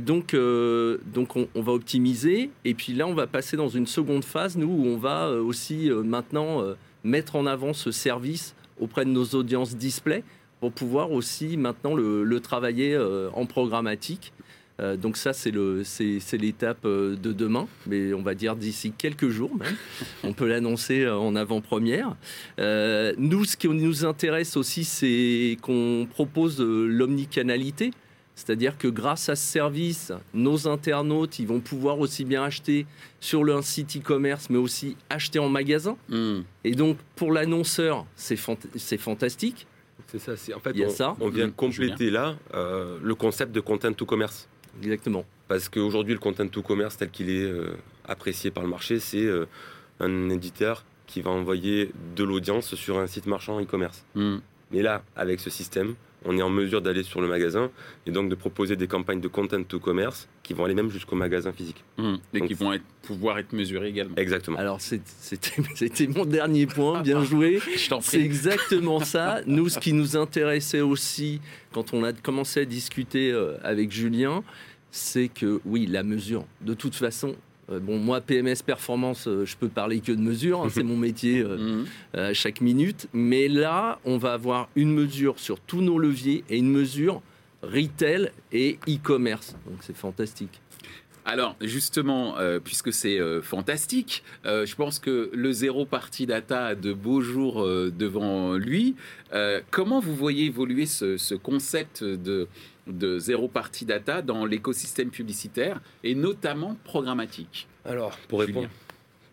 donc, 0.00 0.36
on, 0.36 1.62
va 1.62 1.72
optimiser. 1.72 2.50
Et 2.64 2.74
puis 2.74 2.92
là, 2.92 3.06
on 3.06 3.14
va 3.14 3.26
passer 3.26 3.56
dans 3.56 3.68
une 3.68 3.86
seconde 3.86 4.24
phase, 4.24 4.56
nous, 4.56 4.68
où 4.68 4.86
on 4.86 4.96
va 4.96 5.30
aussi 5.30 5.90
maintenant 5.90 6.62
mettre 7.02 7.34
en 7.34 7.46
avant 7.46 7.72
ce 7.72 7.90
service 7.90 8.54
auprès 8.80 9.04
de 9.04 9.10
nos 9.10 9.24
audiences 9.24 9.74
display 9.74 10.22
pour 10.60 10.70
pouvoir 10.70 11.10
aussi 11.10 11.56
maintenant 11.56 11.94
le, 11.94 12.22
le 12.22 12.40
travailler 12.40 12.96
en 13.32 13.44
programmatique. 13.46 14.32
Euh, 14.78 14.96
donc 14.96 15.16
ça, 15.16 15.32
c'est 15.32 15.50
le- 15.50 15.84
c'est 15.84 16.18
c'est 16.20 16.36
l'étape 16.36 16.84
euh, 16.84 17.16
de 17.16 17.32
demain, 17.32 17.66
mais 17.86 18.12
on 18.12 18.20
va 18.22 18.34
dire 18.34 18.56
d'ici 18.56 18.92
quelques 18.96 19.30
jours 19.30 19.56
même. 19.56 19.74
On 20.22 20.34
peut 20.34 20.46
l'annoncer 20.46 21.02
euh, 21.02 21.16
en 21.16 21.34
avant-première. 21.34 22.14
Euh, 22.58 23.14
nous, 23.16 23.44
ce 23.46 23.56
qui 23.56 23.68
nous 23.68 24.04
intéresse 24.04 24.56
aussi, 24.56 24.84
c'est 24.84 25.56
qu'on 25.62 26.06
propose 26.10 26.60
l'omnicanalité. 26.60 27.90
C'est-à-dire 28.34 28.76
que 28.76 28.88
grâce 28.88 29.30
à 29.30 29.34
ce 29.34 29.46
service, 29.50 30.12
nos 30.34 30.68
internautes, 30.68 31.38
ils 31.38 31.46
vont 31.46 31.60
pouvoir 31.60 31.98
aussi 32.00 32.26
bien 32.26 32.42
acheter 32.44 32.84
sur 33.18 33.42
leur 33.44 33.64
site 33.64 33.96
e-commerce, 33.96 34.50
mais 34.50 34.58
aussi 34.58 34.94
acheter 35.08 35.38
en 35.38 35.48
magasin. 35.48 35.96
Hmm. 36.10 36.40
Et 36.62 36.72
donc, 36.72 36.98
pour 37.14 37.32
l'annonceur, 37.32 38.04
c'est 38.14 38.36
fant- 38.36 38.58
c'est 38.76 38.98
fantastique. 38.98 39.66
C'est 40.08 40.18
ça, 40.18 40.36
c'est 40.36 40.52
en 40.52 40.60
fait 40.60 40.74
on, 40.84 40.90
ça. 40.90 41.16
on 41.18 41.30
vient 41.30 41.46
Mhm. 41.46 41.52
compléter 41.52 42.10
là 42.10 42.36
euh, 42.54 42.98
le 43.02 43.14
concept 43.14 43.52
de 43.52 43.60
content 43.60 43.92
to 43.94 44.04
commerce. 44.04 44.46
Exactement. 44.82 45.24
Parce 45.48 45.68
qu'aujourd'hui, 45.68 46.14
le 46.14 46.20
content 46.20 46.48
to 46.48 46.62
commerce 46.62 46.96
tel 46.96 47.10
qu'il 47.10 47.30
est 47.30 47.44
euh, 47.44 47.76
apprécié 48.04 48.50
par 48.50 48.62
le 48.64 48.68
marché, 48.68 48.98
c'est 49.00 49.24
euh, 49.24 49.46
un 50.00 50.28
éditeur 50.30 50.84
qui 51.06 51.20
va 51.20 51.30
envoyer 51.30 51.92
de 52.16 52.24
l'audience 52.24 52.74
sur 52.74 52.98
un 52.98 53.06
site 53.06 53.26
marchand 53.26 53.60
e-commerce. 53.60 54.04
Hmm. 54.14 54.38
Mais 54.72 54.82
là, 54.82 55.02
avec 55.14 55.40
ce 55.40 55.50
système, 55.50 55.94
on 56.26 56.36
est 56.36 56.42
en 56.42 56.50
mesure 56.50 56.82
d'aller 56.82 57.02
sur 57.02 57.20
le 57.20 57.28
magasin 57.28 57.70
et 58.06 58.10
donc 58.10 58.28
de 58.28 58.34
proposer 58.34 58.76
des 58.76 58.86
campagnes 58.86 59.20
de 59.20 59.28
content 59.28 59.62
to 59.62 59.78
commerce 59.78 60.28
qui 60.42 60.54
vont 60.54 60.64
aller 60.64 60.74
même 60.74 60.90
jusqu'au 60.90 61.16
magasin 61.16 61.52
physique. 61.52 61.84
Hmm. 61.96 62.16
Et 62.34 62.40
Donc, 62.40 62.48
qui 62.48 62.54
vont 62.54 62.72
être, 62.72 62.84
pouvoir 63.02 63.38
être 63.38 63.52
mesurés 63.52 63.88
également. 63.88 64.16
Exactement. 64.16 64.58
Alors, 64.58 64.80
c'était 64.80 66.06
mon 66.08 66.24
dernier 66.24 66.66
point. 66.66 67.02
Bien 67.02 67.24
joué. 67.24 67.60
Je 67.76 67.88
t'en 67.88 68.00
C'est 68.00 68.20
exactement 68.20 69.00
ça. 69.04 69.40
Nous, 69.46 69.68
ce 69.68 69.78
qui 69.78 69.92
nous 69.92 70.16
intéressait 70.16 70.80
aussi, 70.80 71.40
quand 71.72 71.94
on 71.94 72.04
a 72.04 72.12
commencé 72.12 72.60
à 72.60 72.64
discuter 72.64 73.30
euh, 73.30 73.56
avec 73.62 73.92
Julien, 73.92 74.42
c'est 74.90 75.28
que 75.28 75.60
oui, 75.64 75.86
la 75.86 76.02
mesure, 76.02 76.44
de 76.60 76.74
toute 76.74 76.94
façon, 76.94 77.36
euh, 77.70 77.80
bon, 77.80 77.98
moi, 77.98 78.20
PMS 78.20 78.62
Performance, 78.64 79.26
euh, 79.26 79.44
je 79.44 79.56
peux 79.56 79.68
parler 79.68 80.00
que 80.00 80.12
de 80.12 80.20
mesure, 80.20 80.62
hein, 80.62 80.68
c'est 80.70 80.82
mon 80.82 80.96
métier 80.96 81.40
euh, 81.40 81.56
Hmm. 81.56 81.84
à 82.14 82.32
chaque 82.34 82.60
minute. 82.60 83.08
Mais 83.12 83.48
là, 83.48 83.98
on 84.04 84.18
va 84.18 84.34
avoir 84.34 84.68
une 84.76 84.92
mesure 84.92 85.38
sur 85.38 85.58
tous 85.60 85.80
nos 85.80 85.98
leviers 85.98 86.44
et 86.48 86.58
une 86.58 86.70
mesure 86.70 87.22
retail 87.62 88.30
et 88.52 88.78
e-commerce. 88.88 89.56
Donc, 89.66 89.78
c'est 89.80 89.96
fantastique. 89.96 90.60
Alors 91.28 91.56
justement, 91.60 92.38
euh, 92.38 92.60
puisque 92.60 92.92
c'est 92.92 93.18
euh, 93.18 93.42
fantastique, 93.42 94.22
euh, 94.44 94.64
je 94.64 94.76
pense 94.76 95.00
que 95.00 95.28
le 95.34 95.50
zéro 95.50 95.84
party 95.84 96.24
data 96.24 96.66
a 96.66 96.74
de 96.76 96.92
beaux 96.92 97.20
jours 97.20 97.62
euh, 97.64 97.92
devant 97.92 98.54
lui. 98.54 98.94
Euh, 99.32 99.60
comment 99.72 99.98
vous 99.98 100.14
voyez 100.14 100.44
évoluer 100.44 100.86
ce, 100.86 101.16
ce 101.16 101.34
concept 101.34 102.04
de, 102.04 102.46
de 102.86 103.18
zéro 103.18 103.48
party 103.48 103.84
data 103.84 104.22
dans 104.22 104.44
l'écosystème 104.44 105.10
publicitaire 105.10 105.80
et 106.04 106.14
notamment 106.14 106.76
programmatique 106.84 107.66
Alors, 107.84 108.16
pour 108.28 108.40
Julien. 108.42 108.60
répondre, 108.60 108.74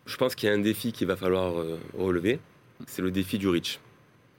je 0.06 0.18
pense 0.18 0.36
qu'il 0.36 0.50
y 0.50 0.52
a 0.52 0.56
un 0.56 0.60
défi 0.60 0.92
qu'il 0.92 1.08
va 1.08 1.16
falloir 1.16 1.60
euh, 1.60 1.80
relever, 1.98 2.40
c'est 2.88 3.02
le 3.02 3.12
défi 3.12 3.38
du 3.38 3.48
reach. 3.48 3.80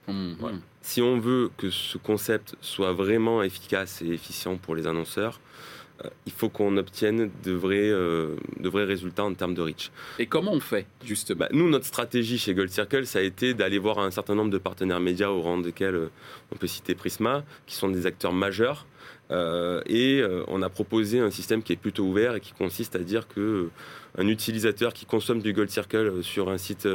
Ouais. 0.09 0.15
hmm. 0.15 0.61
Si 0.83 1.01
on 1.01 1.19
veut 1.19 1.51
que 1.57 1.71
ce 1.71 1.97
concept 1.97 2.57
soit 2.61 2.93
vraiment 2.93 3.43
efficace 3.43 4.03
et 4.03 4.09
efficient 4.09 4.57
pour 4.57 4.75
les 4.75 4.87
annonceurs, 4.87 5.41
il 6.27 6.33
faut 6.33 6.49
qu'on 6.49 6.77
obtienne 6.77 7.31
de 7.45 7.53
vrais, 7.53 7.89
euh, 7.89 8.37
de 8.59 8.69
vrais 8.69 8.85
résultats 8.85 9.25
en 9.25 9.35
termes 9.35 9.55
de 9.55 9.63
reach. 9.63 9.91
Et 10.19 10.27
comment 10.27 10.53
on 10.53 10.61
fait 10.61 10.87
justement 11.05 11.41
Bah, 11.41 11.49
nous, 11.53 11.69
notre 11.69 11.87
stratégie 11.87 12.39
chez 12.39 12.55
Gold 12.55 12.71
Circle, 12.71 13.07
ça 13.07 13.21
a 13.21 13.23
été 13.23 13.55
d'aller 13.55 13.79
voir 13.79 13.99
un 13.99 14.11
certain 14.11 14.35
nombre 14.35 14.51
de 14.51 14.59
partenaires 14.59 15.01
médias 15.01 15.29
au 15.29 15.41
rang 15.41 15.59
desquels 15.59 15.95
euh, 15.95 16.11
on 16.53 16.57
peut 16.57 16.67
citer 16.67 16.95
Prisma, 16.95 17.45
qui 17.67 17.75
sont 17.75 17.89
des 17.89 18.07
acteurs 18.07 18.33
majeurs 18.33 18.87
Euh, 19.31 19.81
et 19.87 20.21
euh, 20.21 20.45
on 20.49 20.61
a 20.63 20.69
proposé 20.69 21.19
un 21.19 21.31
système 21.31 21.63
qui 21.63 21.73
est 21.73 21.77
plutôt 21.77 22.05
ouvert 22.05 22.35
et 22.35 22.41
qui 22.41 22.53
consiste 22.53 22.95
à 22.95 22.99
dire 22.99 23.27
que 23.27 23.41
euh, 23.41 23.71
un 24.19 24.29
utilisateur 24.29 24.93
qui 24.93 25.07
consomme 25.07 25.41
du 25.41 25.53
Gold 25.53 25.71
Circle 25.71 26.23
sur 26.23 26.51
un 26.51 26.59
site 26.59 26.87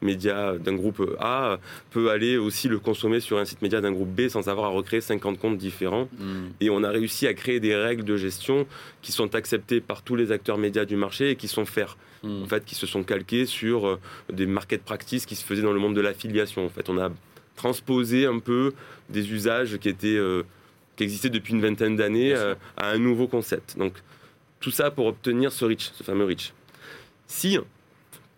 média 0.00 0.56
d'un 0.58 0.74
groupe 0.74 1.02
A 1.18 1.58
peut 1.90 2.10
aller 2.10 2.36
aussi 2.36 2.68
le 2.68 2.78
consommer 2.78 3.18
sur 3.18 3.38
un 3.38 3.44
site 3.44 3.62
média 3.62 3.80
d'un 3.80 3.90
groupe 3.90 4.10
B 4.10 4.28
sans 4.28 4.48
avoir 4.48 4.66
à 4.66 4.70
recréer 4.70 5.00
50 5.00 5.40
comptes 5.40 5.58
différents. 5.58 6.08
Mm. 6.18 6.46
Et 6.60 6.70
on 6.70 6.84
a 6.84 6.90
réussi 6.90 7.26
à 7.26 7.34
créer 7.34 7.58
des 7.58 7.74
règles 7.74 8.04
de 8.04 8.16
gestion 8.16 8.64
qui 9.02 9.10
sont 9.10 9.34
acceptées 9.34 9.80
par 9.80 10.02
tous 10.02 10.14
les 10.14 10.30
acteurs 10.30 10.56
médias 10.56 10.84
du 10.84 10.94
marché 10.94 11.30
et 11.30 11.36
qui 11.36 11.48
sont 11.48 11.64
faires. 11.64 11.96
Mm. 12.22 12.42
En 12.44 12.46
fait, 12.46 12.64
qui 12.64 12.76
se 12.76 12.86
sont 12.86 13.02
calqués 13.02 13.44
sur 13.44 13.98
des 14.32 14.46
market 14.46 14.84
practices 14.84 15.26
qui 15.26 15.34
se 15.34 15.44
faisaient 15.44 15.62
dans 15.62 15.72
le 15.72 15.80
monde 15.80 15.96
de 15.96 16.00
l'affiliation. 16.00 16.64
En 16.64 16.68
fait, 16.68 16.88
on 16.88 16.98
a 16.98 17.10
transposé 17.56 18.26
un 18.26 18.38
peu 18.38 18.72
des 19.08 19.32
usages 19.32 19.78
qui 19.78 19.88
étaient 19.88 20.20
qui 20.98 21.04
existait 21.04 21.30
depuis 21.30 21.54
une 21.54 21.62
vingtaine 21.62 21.96
d'années 21.96 22.34
euh, 22.34 22.54
à 22.76 22.90
un 22.90 22.98
nouveau 22.98 23.28
concept. 23.28 23.78
Donc 23.78 23.94
tout 24.60 24.72
ça 24.72 24.90
pour 24.90 25.06
obtenir 25.06 25.52
ce 25.52 25.64
reach, 25.64 25.92
ce 25.94 26.02
fameux 26.02 26.24
reach. 26.24 26.52
Si 27.28 27.56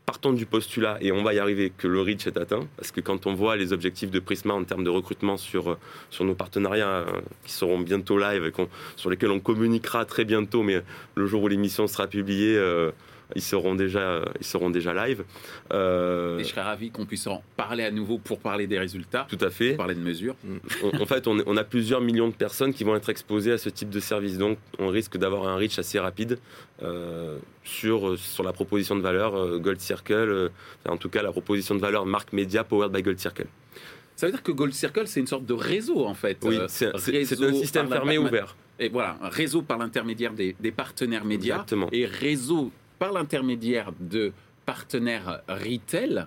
partons 0.04 0.32
du 0.32 0.44
postulat, 0.44 0.98
et 1.00 1.12
on 1.12 1.22
va 1.22 1.32
y 1.34 1.38
arriver, 1.38 1.72
que 1.74 1.86
le 1.86 2.02
reach 2.02 2.26
est 2.26 2.36
atteint, 2.36 2.66
parce 2.76 2.90
que 2.90 3.00
quand 3.00 3.26
on 3.26 3.34
voit 3.34 3.56
les 3.56 3.72
objectifs 3.72 4.10
de 4.10 4.18
Prisma 4.18 4.52
en 4.52 4.64
termes 4.64 4.84
de 4.84 4.90
recrutement 4.90 5.36
sur, 5.36 5.78
sur 6.10 6.24
nos 6.24 6.34
partenariats 6.34 6.88
euh, 6.88 7.20
qui 7.44 7.52
seront 7.52 7.78
bientôt 7.78 8.18
live, 8.18 8.52
sur 8.96 9.08
lesquels 9.08 9.30
on 9.30 9.40
communiquera 9.40 10.04
très 10.04 10.24
bientôt, 10.24 10.62
mais 10.62 10.82
le 11.14 11.26
jour 11.26 11.44
où 11.44 11.48
l'émission 11.48 11.86
sera 11.86 12.08
publiée, 12.08 12.56
euh, 12.56 12.90
ils 13.34 13.42
seront 13.42 13.74
déjà, 13.74 14.22
ils 14.40 14.46
seront 14.46 14.70
déjà 14.70 14.94
live. 14.94 15.24
Euh, 15.72 16.38
et 16.38 16.44
je 16.44 16.48
serais 16.48 16.62
ravi 16.62 16.90
qu'on 16.90 17.06
puisse 17.06 17.26
en 17.26 17.42
parler 17.56 17.84
à 17.84 17.90
nouveau 17.90 18.18
pour 18.18 18.40
parler 18.40 18.66
des 18.66 18.78
résultats. 18.78 19.26
Tout 19.28 19.44
à 19.44 19.50
fait. 19.50 19.70
Pour 19.70 19.78
parler 19.78 19.94
de 19.94 20.00
mesures. 20.00 20.36
en 20.82 21.06
fait, 21.06 21.26
on, 21.26 21.56
a 21.56 21.64
plusieurs 21.64 22.00
millions 22.00 22.28
de 22.28 22.34
personnes 22.34 22.72
qui 22.72 22.84
vont 22.84 22.96
être 22.96 23.08
exposées 23.08 23.52
à 23.52 23.58
ce 23.58 23.68
type 23.68 23.90
de 23.90 24.00
service. 24.00 24.38
Donc, 24.38 24.58
on 24.78 24.88
risque 24.88 25.16
d'avoir 25.16 25.46
un 25.46 25.56
reach 25.56 25.78
assez 25.78 25.98
rapide 25.98 26.38
euh, 26.82 27.38
sur, 27.64 28.18
sur 28.18 28.42
la 28.42 28.52
proposition 28.52 28.96
de 28.96 29.02
valeur 29.02 29.34
euh, 29.34 29.58
Gold 29.58 29.80
Circle, 29.80 30.50
en 30.88 30.96
tout 30.96 31.08
cas 31.08 31.22
la 31.22 31.32
proposition 31.32 31.74
de 31.74 31.80
valeur 31.80 32.06
marque 32.06 32.32
média 32.32 32.64
powered 32.64 32.92
by 32.92 33.02
Gold 33.02 33.18
Circle. 33.18 33.46
Ça 34.20 34.26
veut 34.26 34.32
dire 34.32 34.42
que 34.42 34.52
Gold 34.52 34.74
Circle, 34.74 35.06
c'est 35.06 35.20
une 35.20 35.26
sorte 35.26 35.46
de 35.46 35.54
réseau, 35.54 36.04
en 36.04 36.12
fait. 36.12 36.36
Oui, 36.42 36.58
c'est 36.68 36.92
un 36.92 37.52
système 37.54 37.88
fermé 37.88 38.18
ouvert. 38.18 38.54
Et 38.78 38.90
voilà, 38.90 39.16
un 39.22 39.28
réseau 39.30 39.62
par 39.62 39.78
l'intermédiaire 39.78 40.34
des, 40.34 40.54
des, 40.60 40.70
partenaires 40.70 41.24
médias. 41.24 41.54
Exactement. 41.54 41.88
Et 41.92 42.06
réseau 42.06 42.70
par 43.00 43.12
l'intermédiaire 43.12 43.92
de 43.98 44.32
partenaires 44.66 45.40
retail 45.48 46.26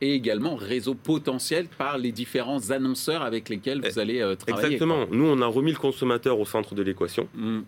et 0.00 0.14
également 0.14 0.56
réseau 0.56 0.94
potentiel 0.94 1.66
par 1.66 1.96
les 1.96 2.12
différents 2.12 2.70
annonceurs 2.70 3.22
avec 3.22 3.48
lesquels 3.48 3.80
vous 3.80 3.98
allez 3.98 4.20
euh, 4.20 4.34
travailler. 4.34 4.74
Exactement. 4.74 5.06
Nous, 5.10 5.24
on 5.24 5.40
a 5.40 5.46
remis 5.46 5.72
le 5.72 5.78
consommateur 5.78 6.38
au 6.38 6.44
centre 6.44 6.74
de 6.74 6.82
l'équation. 6.82 7.28
Mm. 7.34 7.60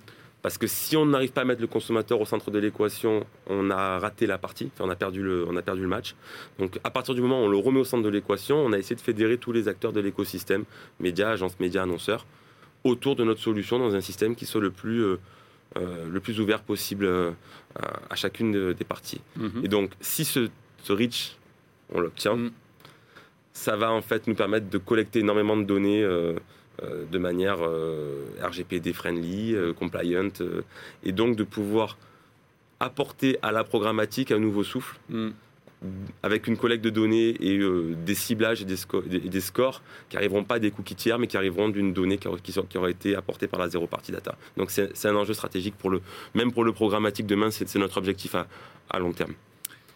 Parce 0.43 0.59
que 0.59 0.67
si 0.67 0.97
on 0.97 1.07
n'arrive 1.07 1.33
pas 1.33 1.43
à 1.43 1.45
mettre 1.45 1.61
le 1.61 1.67
consommateur 1.67 2.21
au 2.21 2.25
centre 2.25 2.51
de 2.51 2.59
l'équation, 2.59 3.25
on 3.47 3.71
a 3.71 3.99
raté 3.99 4.27
la 4.27 4.39
partie, 4.39 4.71
on, 4.81 4.89
a 4.89 4.97
perdu 4.97 5.23
le, 5.23 5.47
on 5.47 5.57
a 5.57 5.63
perdu 5.63 5.83
le 5.83 5.89
match. 5.89 6.15
Donc 6.59 6.81
à 6.83 6.91
partir 6.91 7.15
du 7.15 7.21
moment 7.21 7.43
où 7.43 7.45
on 7.45 7.49
le 7.49 7.59
remet 7.59 7.81
au 7.81 7.85
centre 7.85 8.03
de 8.03 8.09
l'équation, 8.09 8.57
on 8.57 8.73
a 8.73 8.79
essayé 8.79 8.97
de 8.97 9.01
fédérer 9.01 9.37
tous 9.37 9.53
les 9.53 9.69
acteurs 9.69 9.93
de 9.93 10.01
l'écosystème, 10.01 10.65
médias, 10.99 11.31
agences 11.31 11.61
médias, 11.61 11.83
annonceurs, 11.83 12.27
autour 12.85 13.17
de 13.17 13.25
notre 13.25 13.41
solution 13.41 13.79
dans 13.79 13.95
un 13.95 14.01
système 14.01 14.35
qui 14.35 14.47
soit 14.47 14.61
le 14.61 14.71
plus... 14.71 15.05
Euh, 15.05 15.19
euh, 15.77 16.09
le 16.11 16.21
plus 16.21 16.41
ouvert 16.41 16.63
possible 16.63 17.05
euh, 17.05 17.31
à, 18.09 18.17
chacune 18.17 18.73
des 18.73 18.85
parties. 18.85 19.21
Mhm. 19.37 19.65
Et 19.65 19.69
donc, 19.69 19.93
si 20.01 20.25
ce, 20.25 20.49
reach, 20.89 21.37
on 21.93 22.01
l'obtient, 22.01 22.37
mhm. 22.37 22.51
ça 23.53 23.77
va 23.77 23.93
en 23.93 24.03
fait 24.03 24.27
nous 24.27 24.35
permettre 24.35 24.69
de 24.69 24.79
collecter 24.79 25.21
énormément 25.21 25.57
de 25.57 25.65
données 25.65 26.03
euh, 26.03 26.35
de 26.81 27.19
manière 27.19 27.59
RGPD 28.43 28.95
friendly, 28.95 29.55
compliant, 29.79 30.31
et 31.05 31.13
donc 31.13 31.37
de 31.37 31.45
pouvoir 31.45 31.99
apporter 32.81 33.39
à 33.43 33.53
la 33.53 33.65
programmatique 33.65 34.33
un 34.33 34.39
nouveau 34.39 34.65
souffle. 34.65 34.99
Mhm 35.11 35.35
avec 36.23 36.47
une 36.47 36.57
collecte 36.57 36.85
de 36.85 36.90
données 36.90 37.37
et 37.40 37.59
euh, 37.59 37.95
des 38.05 38.14
ciblages 38.14 38.62
et 38.62 38.64
des, 38.64 39.40
scores 39.40 39.83
qui 40.09 40.16
n'arriveront 40.16 40.45
pas 40.45 40.59
des 40.59 40.71
cookies 40.71 40.95
tiers, 40.95 41.19
mais 41.19 41.27
qui 41.27 41.37
arriveront 41.37 41.69
d'une 41.71 41.93
donnée 41.93 42.19
qui, 42.19 42.29
qui, 42.69 42.79
aura 42.79 42.90
été 42.90 43.16
apportée 43.16 43.47
par 43.47 43.61
la 43.61 43.69
zéro 43.69 43.87
party 43.87 44.12
data. 44.12 44.37
Donc 44.57 44.71
c'est 44.71 45.07
un 45.07 45.16
enjeu 45.16 45.33
stratégique 45.33 45.75
pour 45.77 45.90
le, 45.90 46.03
même 46.35 46.53
pour 46.53 46.64
le 46.64 46.73
programmatique 46.73 47.27
demain, 47.27 47.51
c'est 47.51 47.75
notre 47.77 47.97
objectif 47.97 48.35
à 48.35 48.99
long 48.99 49.12
terme. 49.12 49.33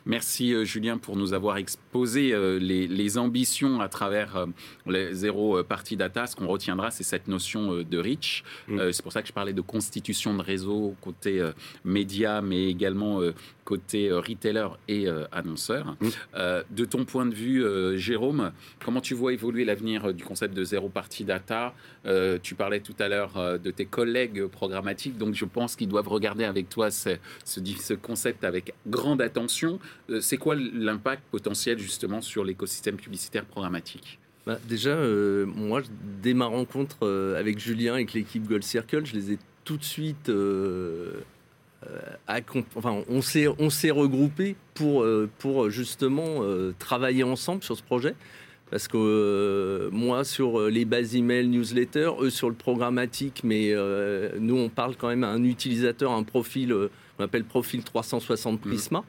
Merci 0.07 0.53
euh, 0.53 0.65
Julien 0.65 0.99
pour 0.99 1.17
nous 1.17 1.33
avoir 1.33 1.57
exposé 1.57 2.33
euh, 2.33 2.59
les, 2.59 3.19
ambitions 3.19 3.81
à 3.81 3.89
travers 3.89 4.37
euh, 4.37 4.47
les 4.87 5.15
zéro 5.15 5.63
party 5.63 5.97
data. 5.97 6.27
Ce 6.27 6.37
qu'on 6.37 6.47
retiendra, 6.47 6.91
c'est 6.91 7.05
cette 7.05 7.29
notion 7.29 7.83
de 7.83 7.99
reach. 7.99 8.45
Mm. 8.69 8.93
c'est 8.93 9.03
pour 9.03 9.13
ça 9.13 9.23
que 9.23 9.29
je 9.29 9.33
parlais 9.33 9.53
de 9.53 9.61
constitution 9.61 10.35
de 10.35 10.43
réseau 10.43 10.95
côté 11.01 11.43
média, 11.85 12.41
mais 12.41 12.69
également 12.69 13.21
côté 13.65 14.11
retailer 14.13 14.69
et 14.89 15.07
annonceur. 15.33 15.97
Mm. 16.01 16.09
de 16.71 16.85
ton 16.85 17.05
point 17.05 17.27
de 17.27 17.35
vue, 17.35 17.65
Jérôme, 17.99 18.53
comment 18.85 19.01
tu 19.01 19.15
vois 19.15 19.33
évoluer 19.33 19.65
l'avenir 19.65 20.13
du 20.13 20.25
concept 20.25 20.55
de 20.55 20.65
zéro 20.65 20.89
party 20.89 21.25
data? 21.25 21.75
Tu 22.43 22.55
parlais 22.55 22.81
tout 22.81 22.97
à 22.99 23.09
l'heure 23.09 23.59
de 23.59 23.71
tes 23.71 23.87
collègues 23.87 24.47
programmatiques, 24.47 25.19
donc 25.19 25.35
je 25.35 25.45
pense 25.45 25.77
qu'ils 25.77 25.89
doivent 25.89 26.09
regarder 26.09 26.45
avec 26.45 26.69
toi 26.69 26.91
ce, 26.91 27.11
ce 27.45 27.95
concept 27.95 28.45
avec 28.45 28.75
grande 28.87 29.23
attention. 29.23 29.79
Euh, 30.11 30.21
c'est 30.21 30.37
quoi 30.37 30.55
l'impact 30.55 31.23
potentiel 31.31 31.79
justement 31.79 32.21
sur 32.21 32.45
l'écosystème 32.45 32.97
publicitaire 32.97 33.45
programmatique? 33.45 34.19
Bah, 34.47 34.59
Déjà, 34.69 34.91
euh, 34.91 35.47
moi, 35.47 35.83
dès 36.23 36.35
ma 36.35 36.47
rencontre 36.47 36.99
euh, 37.03 37.39
avec 37.39 37.59
Julien, 37.59 37.93
et 37.93 37.97
avec 37.97 38.13
l'équipe 38.13 38.47
Gold 38.47 38.65
Circle, 38.65 39.07
je 39.07 39.15
les 39.15 39.33
ai 39.33 39.39
tout 39.65 39.77
de 39.77 39.85
suite... 39.85 40.31
enfin, 42.77 43.03
on 43.09 43.23
s'est 43.23 43.47
on 43.59 43.71
s'est 43.71 43.91
regroupé 43.91 44.57
pour 44.75 45.07
pour 45.39 45.71
justement 45.71 46.41
travailler 46.79 47.25
ensemble 47.25 47.63
sur 47.63 47.77
ce 47.77 47.83
projet. 47.83 48.15
Parce 48.71 48.89
que 48.89 49.89
moi 49.93 50.25
sur 50.25 50.69
les 50.69 50.85
bases 50.85 51.15
email 51.15 51.47
newsletter 51.49 52.11
eux 52.21 52.31
sur 52.31 52.49
le 52.51 52.55
programmatique 52.55 53.43
mais 53.45 53.75
nous 54.39 54.57
on 54.57 54.69
parle 54.69 54.97
quand 54.97 55.09
même 55.09 55.25
à 55.25 55.29
un 55.29 55.45
utilisateur 55.45 56.13
un 56.13 56.25
profil 56.25 56.75
on 57.19 57.25
appelle 57.25 57.45
profil 57.45 57.83
360 57.83 58.61
Prisma. 58.61 58.99
euh, 58.99 59.03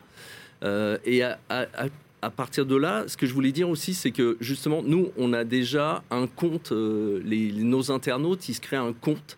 et 0.61 1.23
à, 1.23 2.29
partir 2.31 2.65
de 2.65 2.75
là, 2.75 3.03
ce 3.07 3.17
que 3.17 3.25
je 3.25 3.33
voulais 3.33 3.51
dire 3.51 3.69
aussi, 3.69 3.93
c'est 3.93 4.11
que 4.11 4.37
justement, 4.39 4.81
nous, 4.83 5.11
on 5.17 5.33
a 5.33 5.43
déjà 5.43 6.03
un 6.09 6.27
compte, 6.27 6.71
euh, 6.71 7.21
nos 7.23 7.91
internautes, 7.91 8.49
ils 8.49 8.55
se 8.55 8.61
créent 8.61 8.77
un 8.77 8.93
compte 8.93 9.37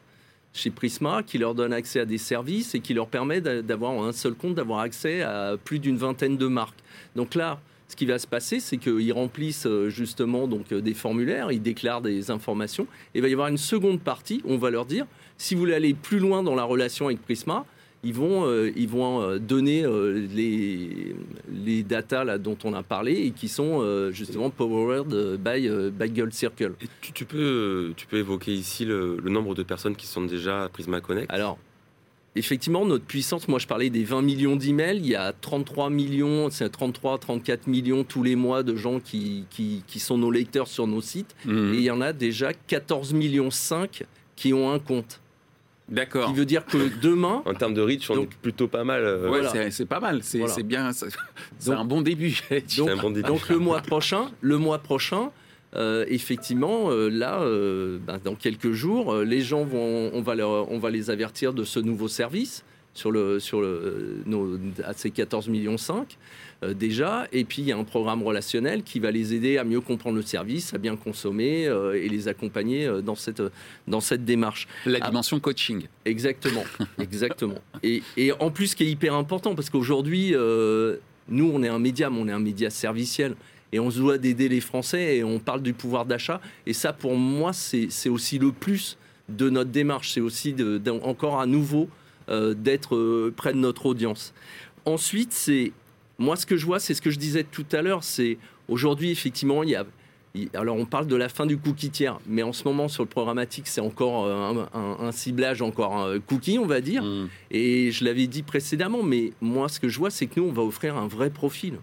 chez 0.53 0.71
Prisma 0.71 1.21
qui 1.23 1.37
leur 1.37 1.53
donne 1.53 1.73
accès 1.73 1.99
à 1.99 2.05
des 2.05 2.17
services 2.17 2.73
et 2.75 2.79
qui 2.79 2.93
leur 2.93 3.07
permet 3.07 3.41
d'avoir 3.41 3.91
un 4.01 4.11
seul 4.11 4.33
compte, 4.33 4.55
d'avoir 4.55 4.79
accès 4.79 5.21
à 5.21 5.55
plus 5.61 5.79
d'une 5.79 5.97
vingtaine 5.97 6.37
de 6.37 6.47
marques. 6.47 6.79
Donc 7.15 7.35
là, 7.35 7.59
ce 7.89 7.95
qui 7.95 8.05
va 8.05 8.19
se 8.19 8.27
passer, 8.27 8.59
c'est 8.59 8.77
qu'ils 8.77 9.13
remplissent 9.13 9.67
euh, 9.67 9.89
justement 9.89 10.47
donc 10.47 10.73
des 10.73 10.93
formulaires, 10.93 11.51
ils 11.51 11.61
déclarent 11.61 12.01
des 12.01 12.31
informations, 12.31 12.87
et 13.13 13.19
il 13.19 13.21
va 13.21 13.27
y 13.27 13.33
avoir 13.33 13.49
une 13.49 13.57
seconde 13.57 14.01
partie, 14.01 14.41
on 14.45 14.57
va 14.57 14.69
leur 14.69 14.85
dire, 14.85 15.05
si 15.37 15.53
vous 15.53 15.61
voulez 15.61 15.75
aller 15.75 15.93
plus 15.93 16.19
loin 16.19 16.41
dans 16.41 16.55
la 16.55 16.63
relation 16.63 17.07
avec 17.07 17.21
Prisma, 17.21 17.65
ils 18.03 18.13
vont, 18.13 18.45
euh, 18.45 18.71
ils 18.75 18.87
vont 18.87 19.21
euh, 19.21 19.39
donner 19.39 19.83
euh, 19.83 20.27
les, 20.33 21.15
les 21.51 21.83
datas 21.83 22.23
là, 22.23 22.37
dont 22.37 22.57
on 22.63 22.73
a 22.73 22.83
parlé 22.83 23.13
et 23.13 23.31
qui 23.31 23.47
sont 23.47 23.83
justement 24.11 24.49
powered 24.49 25.37
by, 25.37 25.69
by 25.91 26.09
Gold 26.09 26.33
Circle. 26.33 26.73
Et 26.81 26.87
tu, 27.13 27.25
peux, 27.25 27.93
tu 27.95 28.07
peux 28.07 28.17
évoquer 28.17 28.53
ici 28.53 28.85
le, 28.85 29.19
nombre 29.25 29.55
de 29.55 29.63
personnes 29.63 29.95
qui 29.95 30.07
sont 30.07 30.23
déjà 30.23 30.63
à 30.63 30.69
Prisma 30.69 31.01
Connect? 31.01 31.31
Alors, 31.31 31.57
effectivement, 32.35 32.85
notre 32.85 33.03
puissance, 33.03 33.47
moi 33.47 33.59
je 33.59 33.67
parlais 33.67 33.89
des 33.89 34.03
20 34.03 34.21
millions 34.21 34.55
d'emails, 34.55 34.97
il 34.97 35.07
y 35.07 35.15
a 35.15 35.33
33 35.33 35.89
millions, 35.89 36.49
c'est 36.49 36.69
33, 36.69 37.17
34 37.17 37.67
millions 37.67 38.03
tous 38.03 38.23
les 38.23 38.35
mois 38.35 38.63
de 38.63 38.75
gens 38.75 38.99
qui, 38.99 39.45
qui, 39.49 39.83
qui 39.87 39.99
sont 39.99 40.17
nos 40.17 40.31
lecteurs 40.31 40.67
sur 40.67 40.87
nos 40.87 41.01
sites. 41.01 41.35
Mmh. 41.45 41.73
Et 41.73 41.77
il 41.77 41.83
y 41.83 41.91
en 41.91 42.01
a 42.01 42.13
déjà 42.13 42.53
14 42.53 43.13
millions 43.13 43.51
5 43.51 44.03
qui 44.35 44.53
ont 44.53 44.71
un 44.71 44.79
compte. 44.79 45.19
D'accord. 45.89 46.29
Qui 46.29 46.35
veut 46.35 46.45
dire 46.45 46.65
que 46.65 46.89
demain. 47.01 47.41
en 47.45 47.53
termes 47.53 47.73
de 47.73 47.81
reach, 47.81 48.09
on 48.09 48.23
est 48.23 48.29
plutôt 48.41 48.67
pas 48.67 48.83
mal. 48.83 49.03
Euh, 49.03 49.69
c'est 49.71 49.85
pas 49.85 49.99
mal. 49.99 50.21
C'est 50.21 50.63
bien. 50.63 50.91
C'est 50.91 51.71
un 51.71 51.85
bon 51.85 52.01
début. 52.01 52.37
donc, 52.77 52.89
un 52.89 52.97
bon 52.97 53.11
début. 53.11 53.27
donc, 53.27 53.47
le 53.49 53.57
mois 53.57 53.81
prochain, 53.81 54.31
le 54.41 54.57
mois 54.57 54.79
prochain. 54.79 55.31
Euh, 55.75 56.05
effectivement, 56.07 56.89
euh, 56.89 57.09
là, 57.09 57.39
ben, 58.05 58.19
dans 58.23 58.35
quelques 58.35 58.71
jours, 58.71 59.15
les 59.17 59.41
gens 59.41 59.63
vont, 59.63 60.11
on 60.13 60.21
va, 60.21 60.33
leur, 60.33 60.71
on 60.71 60.79
va 60.79 60.89
les 60.89 61.09
avertir 61.09 61.53
de 61.53 61.63
ce 61.63 61.79
nouveau 61.79 62.07
service 62.07 62.63
sur 62.97 63.11
le, 63.11 63.39
sur 63.39 63.61
le, 63.61 64.23
nos, 64.25 64.57
à 64.83 64.93
ces 64.93 65.11
14 65.11 65.49
millions 65.49 65.77
5. 65.77 66.17
Euh, 66.63 66.73
déjà. 66.73 67.27
Et 67.31 67.43
puis, 67.43 67.61
il 67.61 67.67
y 67.67 67.71
a 67.71 67.77
un 67.77 67.83
programme 67.83 68.23
relationnel 68.23 68.81
qui 68.81 68.99
va 68.99 69.11
les 69.11 69.35
aider 69.35 69.59
à 69.59 69.63
mieux 69.63 69.81
comprendre 69.81 70.15
le 70.15 70.23
service, 70.23 70.73
à 70.73 70.79
bien 70.79 70.95
consommer 70.95 71.67
euh, 71.67 71.93
et 71.93 72.09
les 72.09 72.27
accompagner 72.27 72.87
euh, 72.87 73.01
dans 73.01 73.13
cette, 73.13 73.43
dans 73.87 74.01
cette 74.01 74.25
démarche. 74.25 74.67
La 74.87 74.99
dimension 74.99 75.39
coaching. 75.39 75.83
Exactement, 76.05 76.63
exactement. 76.99 77.59
Et, 77.83 78.01
et, 78.17 78.31
en 78.31 78.49
plus, 78.49 78.69
ce 78.69 78.75
qui 78.75 78.85
est 78.85 78.89
hyper 78.89 79.13
important, 79.13 79.53
parce 79.53 79.69
qu'aujourd'hui, 79.69 80.31
nous, 80.31 81.51
on 81.53 81.61
est 81.61 81.67
un 81.67 81.79
média, 81.79 82.09
mais 82.09 82.19
on 82.19 82.27
est 82.27 82.31
un 82.31 82.39
média 82.39 82.71
serviciel 82.71 83.35
et 83.71 83.79
on 83.79 83.91
se 83.91 83.99
doit 83.99 84.17
d'aider 84.17 84.49
les 84.49 84.61
Français 84.61 85.17
et 85.17 85.23
on 85.23 85.37
parle 85.37 85.61
du 85.61 85.73
pouvoir 85.73 86.05
d'achat. 86.05 86.41
Et 86.65 86.73
ça, 86.73 86.93
pour 86.93 87.15
moi, 87.15 87.51
c'est 87.53 88.09
aussi 88.09 88.39
le 88.39 88.51
plus 88.51 88.97
de 89.29 89.49
notre 89.51 89.69
démarche. 89.69 90.13
C'est 90.13 90.21
aussi 90.21 90.53
de, 90.53 90.81
encore 91.03 91.39
à 91.39 91.45
nouveau 91.45 91.89
d'être 92.29 93.29
près 93.35 93.53
de 93.53 93.57
notre 93.57 93.85
audience. 93.85 94.33
Ensuite, 94.85 95.33
c'est 95.33 95.71
moi 96.17 96.35
ce 96.35 96.45
que 96.45 96.57
je 96.57 96.65
vois, 96.65 96.79
c'est 96.79 96.93
ce 96.93 97.01
que 97.01 97.11
je 97.11 97.19
disais 97.19 97.43
tout 97.43 97.65
à 97.71 97.81
l'heure, 97.81 98.03
c'est 98.03 98.37
aujourd'hui 98.67 99.11
effectivement 99.11 99.63
il 99.63 99.69
y 99.69 99.75
a 99.75 99.85
alors 100.53 100.75
on 100.75 100.85
parle 100.85 101.07
de 101.07 101.15
la 101.15 101.29
fin 101.29 101.45
du 101.45 101.57
cookie 101.57 101.89
tiers, 101.89 102.19
mais 102.27 102.43
en 102.43 102.53
ce 102.53 102.63
moment 102.63 102.87
sur 102.87 103.03
le 103.03 103.09
programmatique, 103.09 103.67
c'est 103.67 103.81
encore 103.81 104.25
euh, 104.25 104.65
un, 104.73 105.11
ciblage 105.11 105.61
encore 105.61 105.97
un 105.97 106.19
cookie, 106.19 106.59
on 106.59 106.65
va 106.65 106.81
dire. 106.81 107.03
Mm. 107.03 107.29
Et 107.51 107.91
je 107.91 108.05
l'avais 108.05 108.27
dit 108.27 108.43
précédemment, 108.43 109.03
mais 109.03 109.31
moi 109.41 109.69
ce 109.69 109.79
que 109.79 109.89
je 109.89 109.97
vois, 109.97 110.09
c'est 110.09 110.27
que 110.27 110.39
nous, 110.39 110.47
on 110.47 110.51
va 110.51 110.61
offrir 110.63 110.97
un 110.97 111.07
vrai 111.07 111.29
profil. 111.29 111.75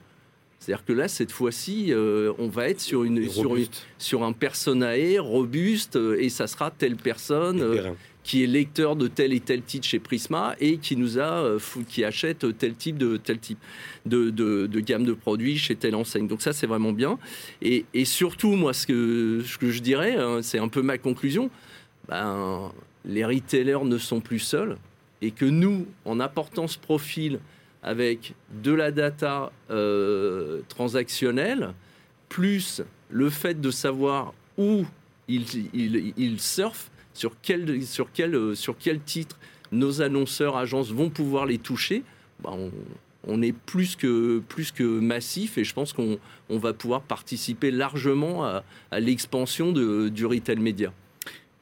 C'est-à-dire 0.60 0.84
que 0.84 0.92
là, 0.92 1.08
cette 1.08 1.30
fois-ci, 1.30 1.86
euh, 1.90 2.32
on 2.38 2.48
va 2.48 2.70
être 2.70 2.80
sur, 2.80 3.04
une, 3.04 3.28
sur, 3.28 3.54
sur, 3.98 4.24
un 4.24 4.32
personae 4.32 5.18
robuste 5.18 5.96
euh, 5.96 6.16
et 6.18 6.30
ça 6.30 6.46
sera 6.46 6.70
telle 6.70 6.96
personne 6.96 7.76
qui 8.24 8.42
est 8.42 8.46
lecteur 8.46 8.96
de 8.96 9.06
tel 9.06 9.32
et 9.34 9.40
tel 9.40 9.62
titre 9.62 9.86
chez 9.86 9.98
Prisma 10.00 10.56
et 10.58 10.78
qui 10.78 10.96
nous 10.96 11.18
a 11.18 11.44
euh, 11.44 11.58
qui 11.86 12.04
achète 12.04 12.58
tel 12.58 12.74
type 12.74 12.96
de 12.96 13.18
tel 13.18 13.38
type 13.38 13.58
de, 14.06 14.30
de, 14.30 14.80
gamme 14.80 15.04
de 15.04 15.12
produits 15.12 15.58
chez 15.58 15.76
telle 15.76 15.94
enseigne. 15.94 16.26
Donc 16.26 16.42
ça 16.42 16.52
c'est 16.52 16.66
vraiment 16.66 16.92
bien. 16.92 17.18
Et, 17.62 17.84
et, 17.92 18.06
surtout 18.06 18.56
moi 18.56 18.72
ce 18.72 18.86
que, 18.86 19.42
ce 19.46 19.58
que 19.58 19.70
je 19.70 19.80
dirais, 19.80 20.16
hein, 20.16 20.40
c'est 20.42 20.58
un 20.58 20.68
peu 20.68 20.82
ma 20.82 20.98
conclusion. 20.98 21.50
Ben, 22.08 22.72
les 23.04 23.24
retailers 23.24 23.84
ne 23.84 23.98
sont 23.98 24.20
plus 24.20 24.38
seuls 24.38 24.78
et 25.20 25.30
que 25.30 25.44
nous, 25.44 25.86
en 26.04 26.18
apportant 26.20 26.66
ce 26.66 26.78
profil 26.78 27.38
avec 27.82 28.34
de 28.62 28.72
la 28.72 28.90
data 28.90 29.52
euh, 29.70 30.60
transactionnelle, 30.68 31.74
plus 32.28 32.82
le 33.10 33.28
fait 33.28 33.60
de 33.60 33.70
savoir 33.70 34.32
où 34.56 34.84
ils, 35.28 35.44
ils, 35.74 36.14
ils 36.16 36.40
surfent, 36.40 36.90
sur 37.14 37.32
quel, 37.40 37.82
sur 37.84 38.12
quel, 38.12 38.34
euh, 38.34 38.54
sur 38.54 38.76
quel 38.76 39.00
titre 39.00 39.38
nos 39.72 40.02
annonceurs, 40.02 40.56
agences 40.56 40.90
vont 40.90 41.10
pouvoir 41.10 41.46
les 41.46 41.58
toucher, 41.58 42.02
bah, 42.42 42.54
on, 43.26 43.42
est 43.42 43.52
plus 43.52 43.96
que, 43.96 44.40
plus 44.40 44.70
que 44.70 44.82
massif 44.84 45.56
et 45.56 45.64
je 45.64 45.72
pense 45.72 45.92
qu'on 45.92 46.18
on 46.50 46.58
va 46.58 46.72
pouvoir 46.74 47.00
participer 47.00 47.70
largement 47.70 48.44
à, 48.44 48.62
l'expansion 48.92 49.72
du 49.72 50.26
retail 50.26 50.58
média. 50.58 50.92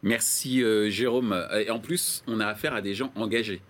Merci 0.02 0.62
euh, 0.62 0.90
Jérôme. 0.90 1.46
Et 1.64 1.70
en 1.70 1.78
plus, 1.78 2.24
on 2.26 2.40
a 2.40 2.46
affaire 2.46 2.74
à 2.74 2.82
des 2.82 2.94
gens 2.94 3.12
engagés. 3.14 3.60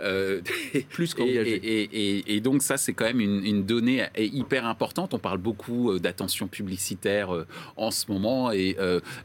Euh, 0.00 0.40
plus 0.90 1.14
qu'engagé. 1.14 2.24
Et, 2.26 2.40
donc 2.40 2.62
ça, 2.62 2.76
c'est 2.76 2.92
quand 2.92 3.04
même 3.04 3.20
une, 3.20 3.64
donnée 3.64 4.06
hyper 4.16 4.66
importante. 4.66 5.14
On 5.14 5.18
parle 5.18 5.38
beaucoup 5.38 5.92
euh, 5.92 5.98
d'attention 5.98 6.48
publicitaire 6.48 7.34
euh, 7.34 7.46
en 7.76 7.90
ce 7.90 8.10
moment 8.10 8.50
et 8.50 8.76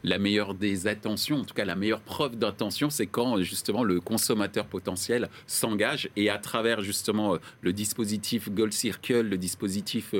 la 0.03 0.19
meilleure 0.19 0.53
des 0.53 0.87
attentions, 0.87 1.37
en 1.37 1.43
tout 1.43 1.53
cas 1.53 1.65
la 1.65 1.75
meilleure 1.75 2.01
preuve 2.01 2.37
d'attention, 2.37 2.89
c'est 2.89 3.07
quand 3.07 3.41
justement 3.41 3.83
le 3.83 3.99
consommateur 3.99 4.65
potentiel 4.65 5.29
s'engage 5.47 6.09
et 6.15 6.29
à 6.29 6.37
travers 6.37 6.81
justement 6.81 7.37
le 7.61 7.73
dispositif 7.73 8.49
Gold 8.49 8.73
Circle, 8.73 9.21
le 9.21 9.37
dispositif 9.37 10.13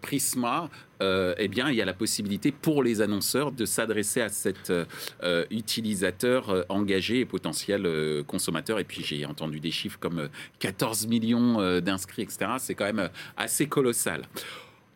Prisma, 0.00 0.68
euh, 1.02 1.34
eh 1.38 1.48
bien, 1.48 1.70
il 1.70 1.76
y 1.76 1.82
a 1.82 1.84
la 1.84 1.92
possibilité 1.92 2.52
pour 2.52 2.82
les 2.82 3.00
annonceurs 3.00 3.52
de 3.52 3.64
s'adresser 3.64 4.20
à 4.20 4.28
cet 4.28 4.70
euh, 4.70 5.44
utilisateur 5.50 6.50
euh, 6.50 6.62
engagé 6.68 7.20
et 7.20 7.24
potentiel 7.24 7.86
consommateur. 8.26 8.78
Et 8.78 8.84
puis, 8.84 9.02
j'ai 9.04 9.24
entendu 9.26 9.60
des 9.60 9.70
chiffres 9.70 9.98
comme 9.98 10.28
14 10.58 11.06
millions 11.06 11.80
d'inscrits, 11.80 12.22
etc. 12.22 12.52
C'est 12.58 12.74
quand 12.74 12.84
même 12.84 13.10
assez 13.36 13.66
colossal. 13.66 14.22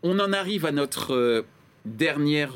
On 0.02 0.18
en 0.18 0.32
arrive 0.32 0.66
à 0.66 0.72
notre 0.72 1.44
dernière 1.84 2.54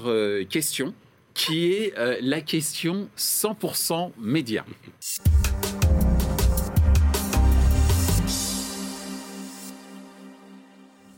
question, 0.49 0.95
qui 1.35 1.73
est 1.73 1.95
la 2.23 2.41
question 2.41 3.09
100% 3.17 4.13
média. 4.19 4.65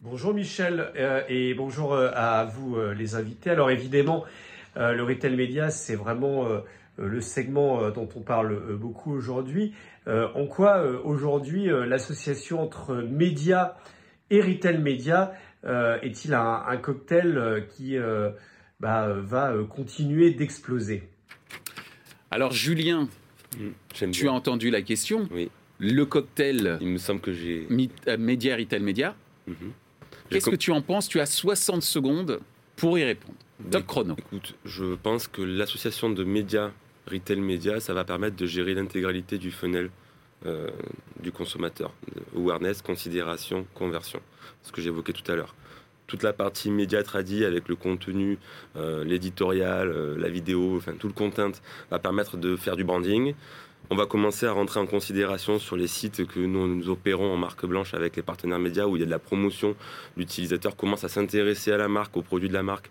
Bonjour 0.08 0.32
Michel 0.32 0.92
euh, 0.94 1.22
et 1.28 1.52
bonjour 1.54 1.92
euh, 1.92 2.12
à 2.14 2.44
vous 2.44 2.76
euh, 2.76 2.94
les 2.94 3.16
invités. 3.16 3.50
Alors 3.50 3.72
évidemment, 3.72 4.24
le 4.76 5.02
retail 5.02 5.34
média, 5.34 5.70
c'est 5.70 5.96
vraiment 5.96 6.46
le 6.98 7.20
segment 7.22 7.88
dont 7.88 8.06
on 8.14 8.20
parle 8.20 8.76
beaucoup 8.76 9.10
aujourd'hui. 9.10 9.72
en 10.06 10.46
quoi 10.46 10.82
aujourd'hui 11.02 11.68
l'association 11.86 12.60
entre 12.60 12.94
médias 12.96 13.72
et 14.28 14.42
retail 14.42 14.76
média 14.76 15.32
est-il 15.64 16.34
un, 16.34 16.76
cocktail 16.76 17.64
qui 17.70 17.96
bah, 18.80 19.08
va 19.08 19.54
continuer 19.70 20.32
d'exploser? 20.32 21.08
Alors 22.30 22.52
Julien, 22.52 23.08
mmh, 23.58 24.10
tu 24.10 24.28
as 24.28 24.32
entendu 24.32 24.68
la 24.68 24.82
question 24.82 25.26
Oui. 25.30 25.50
Le 25.78 26.04
cocktail. 26.04 26.76
Il 26.82 26.88
me 26.88 26.98
semble 26.98 27.22
que 27.22 27.32
j'ai. 27.32 27.66
Média, 28.18 28.56
retail 28.56 28.82
média. 28.82 29.16
Mmh. 29.46 29.54
Qu'est-ce 30.30 30.50
que 30.50 30.56
tu 30.56 30.70
en 30.72 30.82
penses? 30.82 31.08
Tu 31.08 31.20
as 31.20 31.26
60 31.26 31.82
secondes 31.82 32.40
pour 32.76 32.98
y 32.98 33.04
répondre. 33.04 33.34
Top 33.70 33.86
chrono. 33.86 34.16
Écoute, 34.18 34.54
je 34.64 34.94
pense 34.94 35.28
que 35.28 35.40
l'association 35.42 36.10
de 36.10 36.24
médias, 36.24 36.72
retail 37.10 37.40
média, 37.40 37.80
ça 37.80 37.94
va 37.94 38.04
permettre 38.04 38.36
de 38.36 38.46
gérer 38.46 38.74
l'intégralité 38.74 39.38
du 39.38 39.50
funnel 39.50 39.90
euh, 40.44 40.68
du 41.20 41.32
consommateur. 41.32 41.92
Awareness, 42.36 42.82
considération, 42.82 43.66
conversion. 43.74 44.20
Ce 44.62 44.70
que 44.70 44.82
j'évoquais 44.82 45.14
tout 45.14 45.30
à 45.32 45.34
l'heure. 45.34 45.54
Toute 46.06 46.22
la 46.22 46.34
partie 46.34 46.70
média 46.70 47.02
tradie 47.02 47.44
avec 47.44 47.68
le 47.68 47.74
contenu, 47.74 48.38
euh, 48.76 49.02
l'éditorial, 49.02 49.88
euh, 49.88 50.16
la 50.18 50.28
vidéo, 50.28 50.76
enfin 50.76 50.92
tout 50.98 51.08
le 51.08 51.14
content 51.14 51.50
va 51.90 51.98
permettre 51.98 52.36
de 52.36 52.54
faire 52.54 52.76
du 52.76 52.84
branding. 52.84 53.34
On 53.88 53.94
va 53.94 54.06
commencer 54.06 54.46
à 54.46 54.52
rentrer 54.52 54.80
en 54.80 54.86
considération 54.86 55.60
sur 55.60 55.76
les 55.76 55.86
sites 55.86 56.26
que 56.26 56.40
nous, 56.40 56.66
nous 56.66 56.88
opérons 56.88 57.32
en 57.32 57.36
marque 57.36 57.66
blanche 57.66 57.94
avec 57.94 58.16
les 58.16 58.22
partenaires 58.22 58.58
médias 58.58 58.86
où 58.86 58.96
il 58.96 59.00
y 59.00 59.02
a 59.04 59.06
de 59.06 59.10
la 59.12 59.20
promotion. 59.20 59.76
L'utilisateur 60.16 60.74
commence 60.74 61.04
à 61.04 61.08
s'intéresser 61.08 61.70
à 61.70 61.76
la 61.76 61.86
marque, 61.86 62.16
aux 62.16 62.22
produits 62.22 62.48
de 62.48 62.54
la 62.54 62.64
marque. 62.64 62.90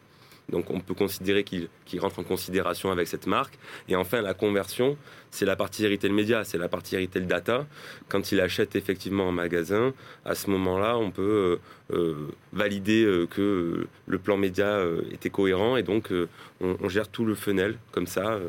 Donc 0.50 0.70
on 0.70 0.80
peut 0.80 0.94
considérer 0.94 1.44
qu'il 1.44 1.68
rentre 2.00 2.20
en 2.20 2.24
considération 2.24 2.92
avec 2.92 3.10
cette 3.10 3.28
marque. 3.28 3.58
Et 3.90 3.98
enfin, 3.98 4.22
la 4.22 4.34
conversion, 4.34 4.96
c'est 5.32 5.46
la 5.46 5.58
partie 5.58 5.86
retail 5.86 6.12
média, 6.12 6.46
c'est 6.46 6.58
la 6.58 6.70
partie 6.70 6.96
retail 6.96 7.26
data. 7.26 7.66
Quand 8.08 8.32
il 8.32 8.40
achète 8.40 8.78
effectivement 8.78 9.28
en 9.28 9.32
magasin, 9.34 9.94
à 10.24 10.34
ce 10.34 10.50
moment-là, 10.52 10.98
on 10.98 11.12
peut 11.12 11.60
euh, 11.92 11.98
euh, 11.98 12.30
valider 12.54 13.04
euh, 13.04 13.26
que 13.26 13.88
le 14.08 14.18
plan 14.18 14.38
média 14.38 14.80
était 15.12 15.30
cohérent 15.30 15.76
et 15.76 15.84
donc 15.84 16.14
on, 16.62 16.78
on, 16.80 16.88
gère 16.88 17.10
tout 17.10 17.26
le 17.26 17.36
funnel 17.36 17.78
comme 17.92 18.08
ça 18.08 18.40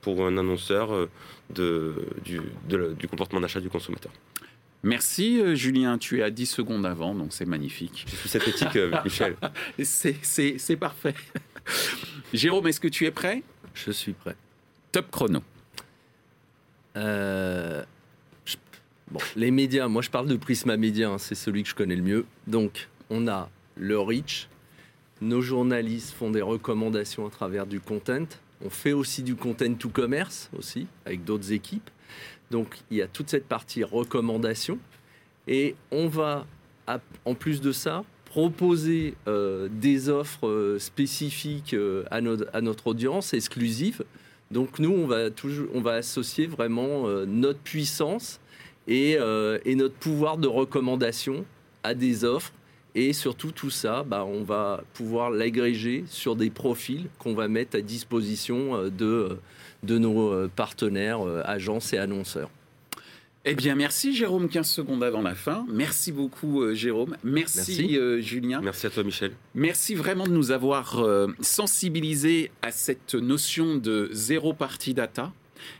pour 0.00 0.26
un 0.26 0.36
annonceur 0.38 0.92
euh, 0.92 1.10
de, 1.50 2.06
du, 2.24 2.40
du 2.68 3.08
comportement 3.08 3.40
d'achat 3.40 3.60
du 3.60 3.68
consommateur. 3.68 4.12
Merci 4.82 5.40
euh, 5.40 5.54
Julien, 5.54 5.98
tu 5.98 6.20
es 6.20 6.22
à 6.22 6.30
10 6.30 6.46
secondes 6.46 6.86
avant, 6.86 7.14
donc 7.14 7.32
c'est 7.32 7.46
magnifique. 7.46 8.06
Je 8.08 8.16
suis 8.16 8.28
cette 8.28 8.46
éthique, 8.46 8.76
euh, 8.76 8.92
Michel. 9.04 9.36
c'est 9.82 10.76
parfait. 10.76 11.14
Jérôme, 12.32 12.66
est-ce 12.68 12.80
que 12.80 12.88
tu 12.88 13.06
es 13.06 13.10
prêt? 13.10 13.42
Je 13.74 13.90
suis 13.90 14.12
prêt. 14.12 14.36
Top 14.92 15.10
chrono. 15.10 15.42
bon, 16.94 17.82
les 19.36 19.50
médias, 19.50 19.88
moi 19.88 20.02
je 20.02 20.10
parle 20.10 20.28
de 20.28 20.36
Prisma 20.36 20.76
Média, 20.76 21.10
hein, 21.10 21.18
c'est 21.18 21.34
celui 21.34 21.64
que 21.64 21.70
je 21.70 21.74
connais 21.74 21.96
le 21.96 22.02
mieux. 22.02 22.26
Donc, 22.46 22.88
on 23.10 23.26
a 23.26 23.50
le 23.76 23.98
reach. 23.98 24.48
Nos 25.20 25.40
journalistes 25.40 26.12
font 26.12 26.30
des 26.30 26.42
recommandations 26.42 27.26
à 27.26 27.30
travers 27.30 27.66
du 27.66 27.80
content. 27.80 28.26
On 28.64 28.70
fait 28.70 28.92
aussi 28.92 29.22
du 29.22 29.34
content 29.34 29.72
to 29.74 29.88
commerce 29.88 30.50
aussi 30.56 30.86
avec 31.04 31.24
d'autres 31.24 31.52
équipes. 31.52 31.90
Donc 32.50 32.78
il 32.90 32.96
y 32.96 33.02
a 33.02 33.06
toute 33.06 33.28
cette 33.28 33.46
partie 33.46 33.84
recommandation 33.84 34.78
et 35.46 35.74
on 35.90 36.08
va 36.08 36.46
en 37.24 37.34
plus 37.34 37.60
de 37.60 37.72
ça 37.72 38.04
proposer 38.24 39.14
euh, 39.26 39.68
des 39.70 40.08
offres 40.08 40.46
euh, 40.46 40.78
spécifiques 40.78 41.74
euh, 41.74 42.04
à, 42.10 42.20
notre, 42.20 42.86
audience 42.86 43.32
exclusive. 43.32 44.04
Donc 44.50 44.78
nous 44.78 44.90
on 44.90 45.06
va 45.06 45.28
on 45.74 45.80
va 45.80 45.94
associer 45.94 46.46
vraiment 46.46 47.06
notre 47.26 47.58
puissance 47.58 48.40
et 48.86 49.18
notre 49.74 49.94
pouvoir 49.94 50.38
de 50.38 50.48
recommandation 50.48 51.44
à 51.82 51.92
des 51.92 52.24
offres 52.24 52.52
et 52.94 53.12
surtout, 53.12 53.52
tout 53.52 53.70
ça, 53.70 54.02
bah, 54.02 54.24
on 54.24 54.42
va 54.42 54.82
pouvoir 54.94 55.30
l'agréger 55.30 56.04
sur 56.08 56.36
des 56.36 56.50
profils 56.50 57.06
qu'on 57.18 57.34
va 57.34 57.48
mettre 57.48 57.76
à 57.76 57.80
disposition 57.80 58.76
euh, 58.76 58.90
de, 58.90 59.04
euh, 59.04 59.40
de 59.82 59.98
nos 59.98 60.32
euh, 60.32 60.50
partenaires, 60.54 61.20
agences 61.44 61.92
et 61.92 61.98
annonceurs. 61.98 62.50
Eh 63.44 63.54
bien, 63.54 63.76
merci 63.76 64.14
Jérôme, 64.14 64.48
15 64.48 64.68
secondes 64.68 65.04
avant 65.04 65.22
la 65.22 65.34
fin. 65.34 65.64
Merci 65.70 66.12
beaucoup 66.12 66.74
Jérôme. 66.74 67.16
Merci, 67.22 67.96
Julien. 68.20 68.60
Merci 68.60 68.88
à 68.88 68.90
toi 68.90 69.04
Michel. 69.04 69.30
Merci 69.54 69.94
vraiment 69.94 70.26
de 70.26 70.32
nous 70.32 70.50
avoir 70.50 71.02
sensibilisés 71.40 72.50
à 72.60 72.72
cette 72.72 73.14
notion 73.14 73.76
de 73.76 74.10
zéro 74.12 74.52
partie 74.52 74.92
data. 74.92 75.32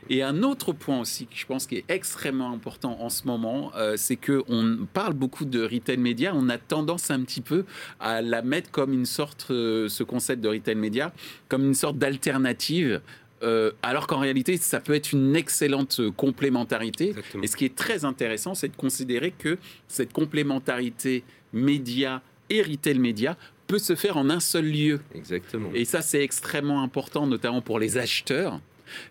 Et 0.09 0.23
un 0.23 0.43
autre 0.43 0.73
point 0.73 0.99
aussi 0.99 1.25
que 1.27 1.35
je 1.35 1.45
pense 1.45 1.67
qui 1.67 1.77
est 1.77 1.85
extrêmement 1.89 2.51
important 2.51 2.97
en 3.01 3.09
ce 3.09 3.25
moment, 3.25 3.71
euh, 3.75 3.95
c'est 3.97 4.15
que 4.15 4.43
on 4.47 4.85
parle 4.91 5.13
beaucoup 5.13 5.45
de 5.45 5.63
retail 5.63 5.97
média, 5.97 6.33
on 6.35 6.49
a 6.49 6.57
tendance 6.57 7.11
un 7.11 7.21
petit 7.21 7.41
peu 7.41 7.65
à 7.99 8.21
la 8.21 8.41
mettre 8.41 8.71
comme 8.71 8.93
une 8.93 9.05
sorte, 9.05 9.47
euh, 9.51 9.89
ce 9.89 10.03
concept 10.03 10.41
de 10.41 10.49
retail 10.49 10.75
média, 10.75 11.13
comme 11.47 11.65
une 11.65 11.73
sorte 11.73 11.97
d'alternative 11.97 13.01
euh, 13.41 13.71
alors 13.81 14.07
qu'en 14.07 14.19
réalité, 14.19 14.57
ça 14.57 14.81
peut 14.81 14.93
être 14.93 15.13
une 15.13 15.33
excellente 15.35 16.01
complémentarité. 16.17 17.09
Exactement. 17.09 17.43
Et 17.43 17.47
ce 17.47 17.55
qui 17.55 17.63
est 17.63 17.75
très 17.75 18.03
intéressant, 18.03 18.53
c'est 18.53 18.67
de 18.67 18.75
considérer 18.75 19.31
que 19.31 19.57
cette 19.87 20.11
complémentarité 20.11 21.23
média 21.53 22.21
et 22.49 22.61
retail 22.61 22.99
média 22.99 23.37
peut 23.67 23.79
se 23.79 23.95
faire 23.95 24.17
en 24.17 24.29
un 24.29 24.39
seul 24.39 24.65
lieu. 24.65 24.99
Exactement. 25.13 25.69
Et 25.73 25.85
ça, 25.85 26.01
c'est 26.01 26.23
extrêmement 26.23 26.81
important, 26.81 27.27
notamment 27.27 27.61
pour 27.61 27.79
les 27.79 27.97
acheteurs. 27.97 28.59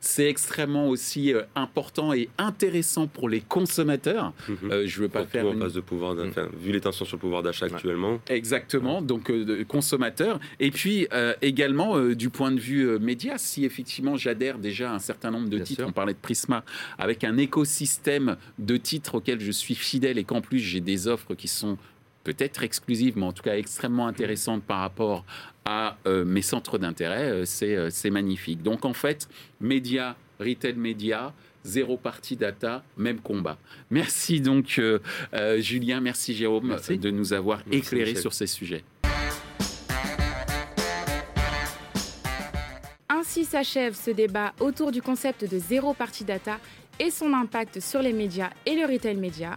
C'est 0.01 0.29
extrêmement 0.29 0.89
aussi 0.89 1.33
euh, 1.35 1.43
important 1.55 2.13
et 2.13 2.29
intéressant 2.39 3.07
pour 3.07 3.29
les 3.29 3.41
consommateurs. 3.41 4.33
Mhm. 4.49 4.71
Euh, 4.71 4.83
je 4.87 5.01
veux 5.03 5.09
pas 5.09 5.21
Surtout 5.21 5.33
faire 5.33 5.53
une- 5.53 5.69
de 5.69 5.81
pouvoir, 5.81 6.15
Mm. 6.15 6.29
enfin, 6.29 6.49
vu 6.61 6.73
les 6.73 6.81
tensions 6.81 7.05
sur 7.05 7.17
le 7.17 7.21
pouvoir 7.21 7.43
d'achat 7.43 7.67
Ouais. 7.67 7.75
actuellement, 7.75 8.21
Exactement, 8.29 9.03
donc 9.03 9.31
euh, 9.31 9.65
consommateurs. 9.65 10.39
Et 10.61 10.71
puis 10.71 11.07
euh, 11.13 11.35
également 11.43 11.97
euh, 11.97 12.15
du 12.15 12.31
point 12.31 12.51
de 12.53 12.61
vue 12.61 12.87
euh, 12.89 12.99
média, 12.99 13.39
si 13.39 13.65
effectivement 13.65 14.17
j'adhère 14.17 14.59
déjà 14.59 14.91
à 14.91 14.95
un 14.95 14.99
certain 14.99 15.31
nombre 15.31 15.49
de 15.49 15.57
Bien 15.57 15.65
titres, 15.65 15.81
sûr. 15.83 15.89
on 15.89 15.93
parlait 15.93 16.15
de 16.15 16.19
Prisma, 16.19 16.65
avec 16.99 17.25
un 17.25 17.37
écosystème 17.37 18.37
de 18.59 18.77
titres 18.77 19.17
auxquels 19.17 19.41
je 19.41 19.51
suis 19.53 19.75
fidèle 19.75 20.19
et 20.19 20.25
qu'en 20.25 20.41
plus 20.41 20.59
j'ai 20.59 20.81
des 20.81 21.07
offres 21.09 21.35
qui 21.35 21.49
sont 21.49 21.77
peut-être 22.29 22.63
exclusives, 22.63 23.17
mais 23.17 23.25
en 23.25 23.33
tout 23.33 23.43
cas 23.43 23.57
extrêmement 23.57 24.07
intéressantes 24.07 24.63
par 24.63 24.81
rapport 24.81 25.25
à 25.65 25.97
euh, 26.07 26.27
mes 26.27 26.43
centres 26.43 26.77
d'intérêt, 26.77 27.31
euh, 27.31 27.45
c'est 27.47 27.75
euh, 27.75 27.89
c'est 27.91 28.11
magnifique. 28.11 28.63
Donc 28.63 28.85
en 28.85 28.93
fait, 28.93 29.29
média, 29.63 30.15
retail 30.39 30.75
média, 30.75 31.33
zéro 31.65 31.97
partie 31.97 32.37
data, 32.37 32.83
même 32.99 33.21
combat. 33.21 33.57
Merci 33.91 34.43
donc 34.43 34.79
euh, 34.79 34.99
euh, 35.33 35.59
Julien, 35.61 36.01
merci 36.01 36.35
Jérôme 36.35 36.69
Merci. 36.69 36.99
de 36.99 37.11
nous 37.11 37.33
avoir 37.33 37.63
Merci, 37.67 37.79
éclairé 37.79 38.11
Michel. 38.11 38.21
sur 38.23 38.35
ces 38.35 38.47
sujets. 38.47 38.85
Ainsi 43.09 43.45
s'achève 43.47 43.95
ce 43.95 44.11
débat 44.11 44.53
autour 44.61 44.93
du 44.93 45.01
concept 45.01 45.51
de 45.51 45.59
zéro 45.59 45.95
partie 45.95 46.25
data 46.25 46.59
et 47.01 47.11
son 47.11 47.33
impact 47.33 47.81
sur 47.81 48.03
les 48.03 48.13
médias 48.13 48.51
et 48.67 48.75
le 48.75 48.85
retail 48.93 49.17
média. 49.17 49.57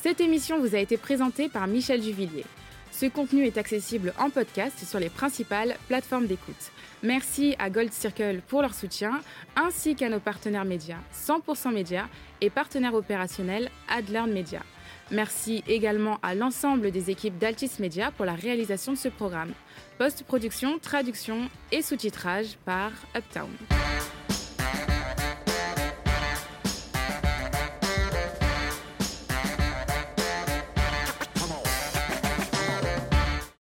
Cette 0.00 0.20
émission 0.20 0.60
vous 0.60 0.76
a 0.76 0.78
été 0.78 0.96
présentée 0.96 1.48
par 1.48 1.66
Michel 1.66 2.00
Juvillier. 2.00 2.44
Ce 2.92 3.06
contenu 3.06 3.44
est 3.44 3.58
accessible 3.58 4.14
en 4.16 4.30
podcast 4.30 4.78
sur 4.84 5.00
les 5.00 5.08
principales 5.08 5.76
plateformes 5.88 6.26
d'écoute. 6.26 6.70
Merci 7.02 7.56
à 7.58 7.68
Gold 7.68 7.92
Circle 7.92 8.40
pour 8.46 8.62
leur 8.62 8.74
soutien, 8.74 9.20
ainsi 9.56 9.96
qu'à 9.96 10.08
nos 10.08 10.20
partenaires 10.20 10.64
médias 10.64 10.98
100% 11.12 11.72
Média 11.72 12.08
et 12.40 12.48
partenaires 12.48 12.94
opérationnels 12.94 13.70
Adlearn 13.88 14.32
Media. 14.32 14.62
Merci 15.10 15.64
également 15.66 16.18
à 16.22 16.36
l'ensemble 16.36 16.92
des 16.92 17.10
équipes 17.10 17.38
d'Altis 17.38 17.72
Media 17.80 18.12
pour 18.12 18.24
la 18.24 18.34
réalisation 18.34 18.92
de 18.92 18.98
ce 18.98 19.08
programme. 19.08 19.52
Post-production, 19.98 20.78
traduction 20.78 21.48
et 21.72 21.82
sous-titrage 21.82 22.56
par 22.64 22.92
Uptown. 23.16 23.50